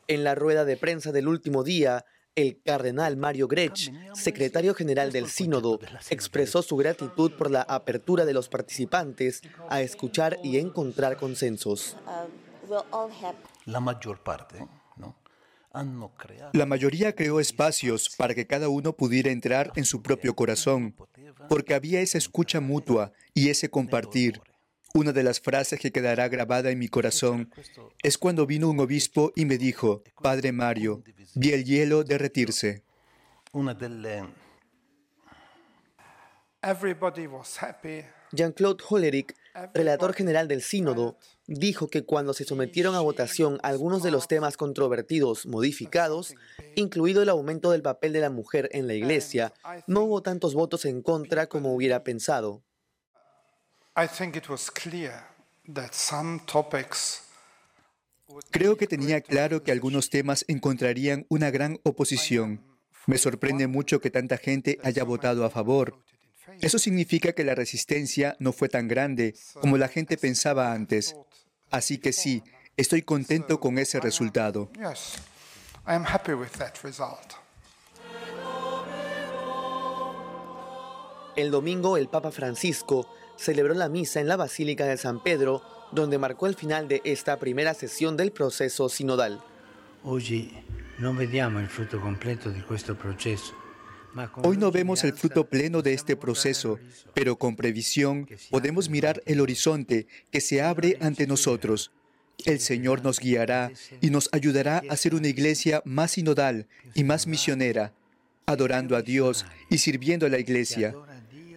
En 0.09 0.25
la 0.25 0.35
rueda 0.35 0.65
de 0.65 0.77
prensa 0.77 1.13
del 1.13 1.29
último 1.29 1.63
día, 1.63 2.05
el 2.35 2.61
cardenal 2.63 3.17
Mario 3.17 3.49
Grech, 3.49 3.93
secretario 4.15 4.75
general 4.75 5.13
del 5.13 5.29
Sínodo, 5.29 5.79
expresó 6.11 6.63
su 6.63 6.77
gratitud 6.77 7.33
por 7.33 7.51
la 7.51 7.63
apertura 7.63 8.25
de 8.25 8.35
los 8.35 8.49
participantes 8.49 9.43
a 9.69 9.81
escuchar 9.81 10.39
y 10.43 10.59
encontrar 10.59 11.17
consensos. 11.17 11.97
La 13.65 13.81
mayor 13.81 14.23
parte 14.23 14.67
la 16.53 16.67
mayoría 16.67 17.15
creó 17.15 17.39
espacios 17.39 18.09
para 18.17 18.35
que 18.35 18.47
cada 18.47 18.69
uno 18.69 18.95
pudiera 18.95 19.31
entrar 19.31 19.73
en 19.77 19.85
su 19.85 20.03
propio 20.03 20.35
corazón, 20.35 20.95
porque 21.49 21.75
había 21.75 22.01
esa 22.01 22.19
escucha 22.19 22.61
mutua 22.61 23.13
y 23.35 23.51
ese 23.51 23.69
compartir. 23.69 24.41
Una 24.97 25.13
de 25.13 25.23
las 25.23 25.41
frases 25.41 25.79
que 25.79 25.93
quedará 25.93 26.27
grabada 26.31 26.71
en 26.71 26.79
mi 26.79 26.89
corazón 26.89 27.51
es 28.03 28.17
cuando 28.17 28.47
vino 28.47 28.71
un 28.71 28.81
obispo 28.81 29.31
y 29.37 29.45
me 29.45 29.59
dijo, 29.59 30.03
Padre 30.23 30.53
Mario, 30.53 31.03
vi 31.35 31.51
el 31.51 31.67
hielo 31.67 32.03
derretirse. 32.03 32.83
Jean-Claude 38.33 38.83
Hollerich, 38.89 39.35
relator 39.75 40.15
general 40.15 40.49
del 40.49 40.63
Sínodo, 40.63 41.19
dijo 41.47 41.89
que 41.89 42.07
cuando 42.07 42.33
se 42.33 42.45
sometieron 42.45 42.95
a 42.95 43.01
votación 43.01 43.59
algunos 43.63 44.03
de 44.03 44.11
los 44.11 44.29
temas 44.29 44.57
controvertidos 44.57 45.45
modificados, 45.45 46.35
incluido 46.75 47.23
el 47.23 47.29
aumento 47.29 47.71
del 47.71 47.83
papel 47.83 48.15
de 48.15 48.21
la 48.21 48.31
mujer 48.31 48.71
en 48.73 48.87
la 48.87 48.95
Iglesia, 48.95 49.53
no 49.87 50.05
hubo 50.05 50.23
tantos 50.23 50.55
votos 50.55 50.87
en 50.87 51.03
contra 51.03 51.49
como 51.49 51.75
hubiera 51.75 52.03
pensado. 52.03 52.63
Creo 58.51 58.77
que 58.77 58.87
tenía 58.87 59.23
claro 59.23 59.63
que 59.63 59.73
algunos 59.73 60.11
temas 60.11 60.45
encontrarían 60.49 61.25
una 61.31 61.51
gran 61.51 61.79
oposición. 61.83 62.63
Me 63.07 63.17
sorprende 63.17 63.69
mucho 63.69 64.03
que 64.03 64.11
tanta 64.11 64.37
gente 64.37 64.79
haya 64.83 65.03
votado 65.03 65.47
a 65.47 65.51
favor. 65.51 65.99
Eso 66.61 66.79
significa 66.79 67.33
que 67.33 67.43
la 67.43 67.55
resistencia 67.55 68.37
no 68.39 68.53
fue 68.53 68.69
tan 68.69 68.87
grande 68.87 69.35
como 69.63 69.79
la 69.79 69.89
gente 69.89 70.19
pensaba 70.19 70.73
antes. 70.73 71.17
Así 71.71 71.97
que 71.97 72.13
sí, 72.13 72.43
estoy 72.77 73.01
contento 73.01 73.61
con 73.61 73.79
ese 73.79 73.99
resultado. 73.99 74.71
El 81.37 81.51
domingo 81.51 81.99
el 81.99 82.09
Papa 82.09 82.31
Francisco 82.31 83.07
celebró 83.37 83.75
la 83.75 83.91
misa 83.91 84.21
en 84.21 84.29
la 84.29 84.37
Basílica 84.37 84.87
de 84.87 84.97
San 84.97 85.23
Pedro, 85.23 85.63
donde 85.93 86.17
marcó 86.17 86.47
el 86.47 86.55
final 86.55 86.89
de 86.89 87.03
esta 87.05 87.39
primera 87.39 87.75
sesión 87.75 88.17
del 88.17 88.33
proceso 88.33 88.89
sinodal. 88.89 89.43
Hoy 90.03 90.23
Hoy 94.43 94.57
no 94.57 94.73
vemos 94.73 95.05
el 95.05 95.13
fruto 95.13 95.47
pleno 95.47 95.83
de 95.83 95.93
este 95.93 96.17
proceso, 96.17 96.79
pero 97.13 97.37
con 97.37 97.55
previsión 97.55 98.27
podemos 98.51 98.89
mirar 98.89 99.23
el 99.27 99.43
horizonte 99.43 100.07
que 100.31 100.41
se 100.41 100.63
abre 100.63 100.97
ante 101.03 101.27
nosotros. 101.27 101.91
El 102.47 102.61
Señor 102.61 103.03
nos 103.05 103.21
guiará 103.21 103.73
y 104.01 104.09
nos 104.09 104.31
ayudará 104.33 104.83
a 104.89 104.97
ser 104.97 105.15
una 105.15 105.29
iglesia 105.29 105.83
más 105.85 106.13
sinodal 106.13 106.67
y 106.95 107.05
más 107.05 107.27
misionera, 107.27 107.93
adorando 108.47 108.97
a 108.97 109.03
Dios 109.03 109.45
y 109.69 109.79
sirviendo 109.79 110.25
a 110.25 110.31
la 110.31 110.39
iglesia. 110.39 110.95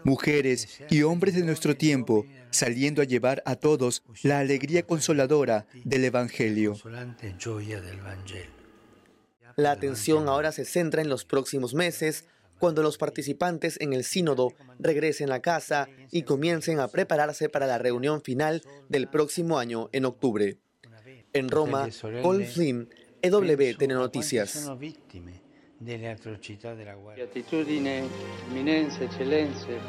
Mujeres 0.10 0.82
y 0.90 1.04
hombres 1.04 1.36
de 1.36 1.44
nuestro 1.44 1.78
tiempo, 1.78 2.26
saliendo 2.50 3.04
a 3.04 3.06
llevar 3.06 3.44
a 3.46 3.56
todos 3.56 4.02
la 4.24 4.40
alegría 4.40 4.82
consoladora 4.82 5.68
del 5.84 6.04
Evangelio. 6.04 6.76
La 9.56 9.72
atención 9.72 10.28
ahora 10.28 10.52
se 10.52 10.66
centra 10.66 11.04
en 11.04 11.10
los 11.10 11.26
próximos 11.26 11.76
meses, 11.76 12.26
cuando 12.58 12.82
los 12.82 12.98
participantes 12.98 13.78
en 13.82 13.94
el 13.94 14.04
sínodo 14.04 14.54
regresen 14.80 15.32
a 15.32 15.42
casa 15.42 15.88
y 16.10 16.24
comiencen 16.24 16.80
a 16.80 16.88
prepararse 16.88 17.48
para 17.48 17.68
la 17.68 17.78
reunión 17.78 18.24
final 18.24 18.64
del 18.90 19.08
próximo 19.10 19.60
año 19.60 19.90
en 19.92 20.06
octubre. 20.06 20.58
En 21.34 21.50
Roma, 21.50 21.88
Paul 22.24 22.46
Flynn, 22.46 22.90
EWTN 23.22 23.94
Noticias. 23.94 24.72
Beatitudine, 27.16 28.04
eminenze, 28.50 29.06
eccellenze, 29.06 29.80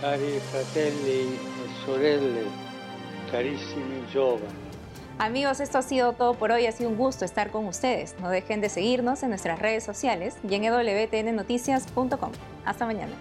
cari 0.00 0.38
fratelli 0.38 1.34
e 1.34 1.84
sorelle, 1.84 2.46
carissimi 3.30 4.06
giovani. 4.10 4.70
Amigos, 5.18 5.60
esto 5.60 5.78
ha 5.78 5.82
sido 5.82 6.14
todo 6.14 6.34
por 6.34 6.50
hoy. 6.50 6.66
Ha 6.66 6.72
sido 6.72 6.88
un 6.88 6.96
gusto 6.96 7.24
estar 7.24 7.50
con 7.50 7.66
ustedes. 7.66 8.16
No 8.20 8.30
dejen 8.30 8.60
de 8.60 8.68
seguirnos 8.68 9.22
en 9.22 9.28
nuestras 9.28 9.58
redes 9.58 9.84
sociales 9.84 10.36
y 10.48 10.54
en 10.54 10.62
wtnnoticias.com. 10.62 12.32
Hasta 12.64 12.86
mañana. 12.86 13.12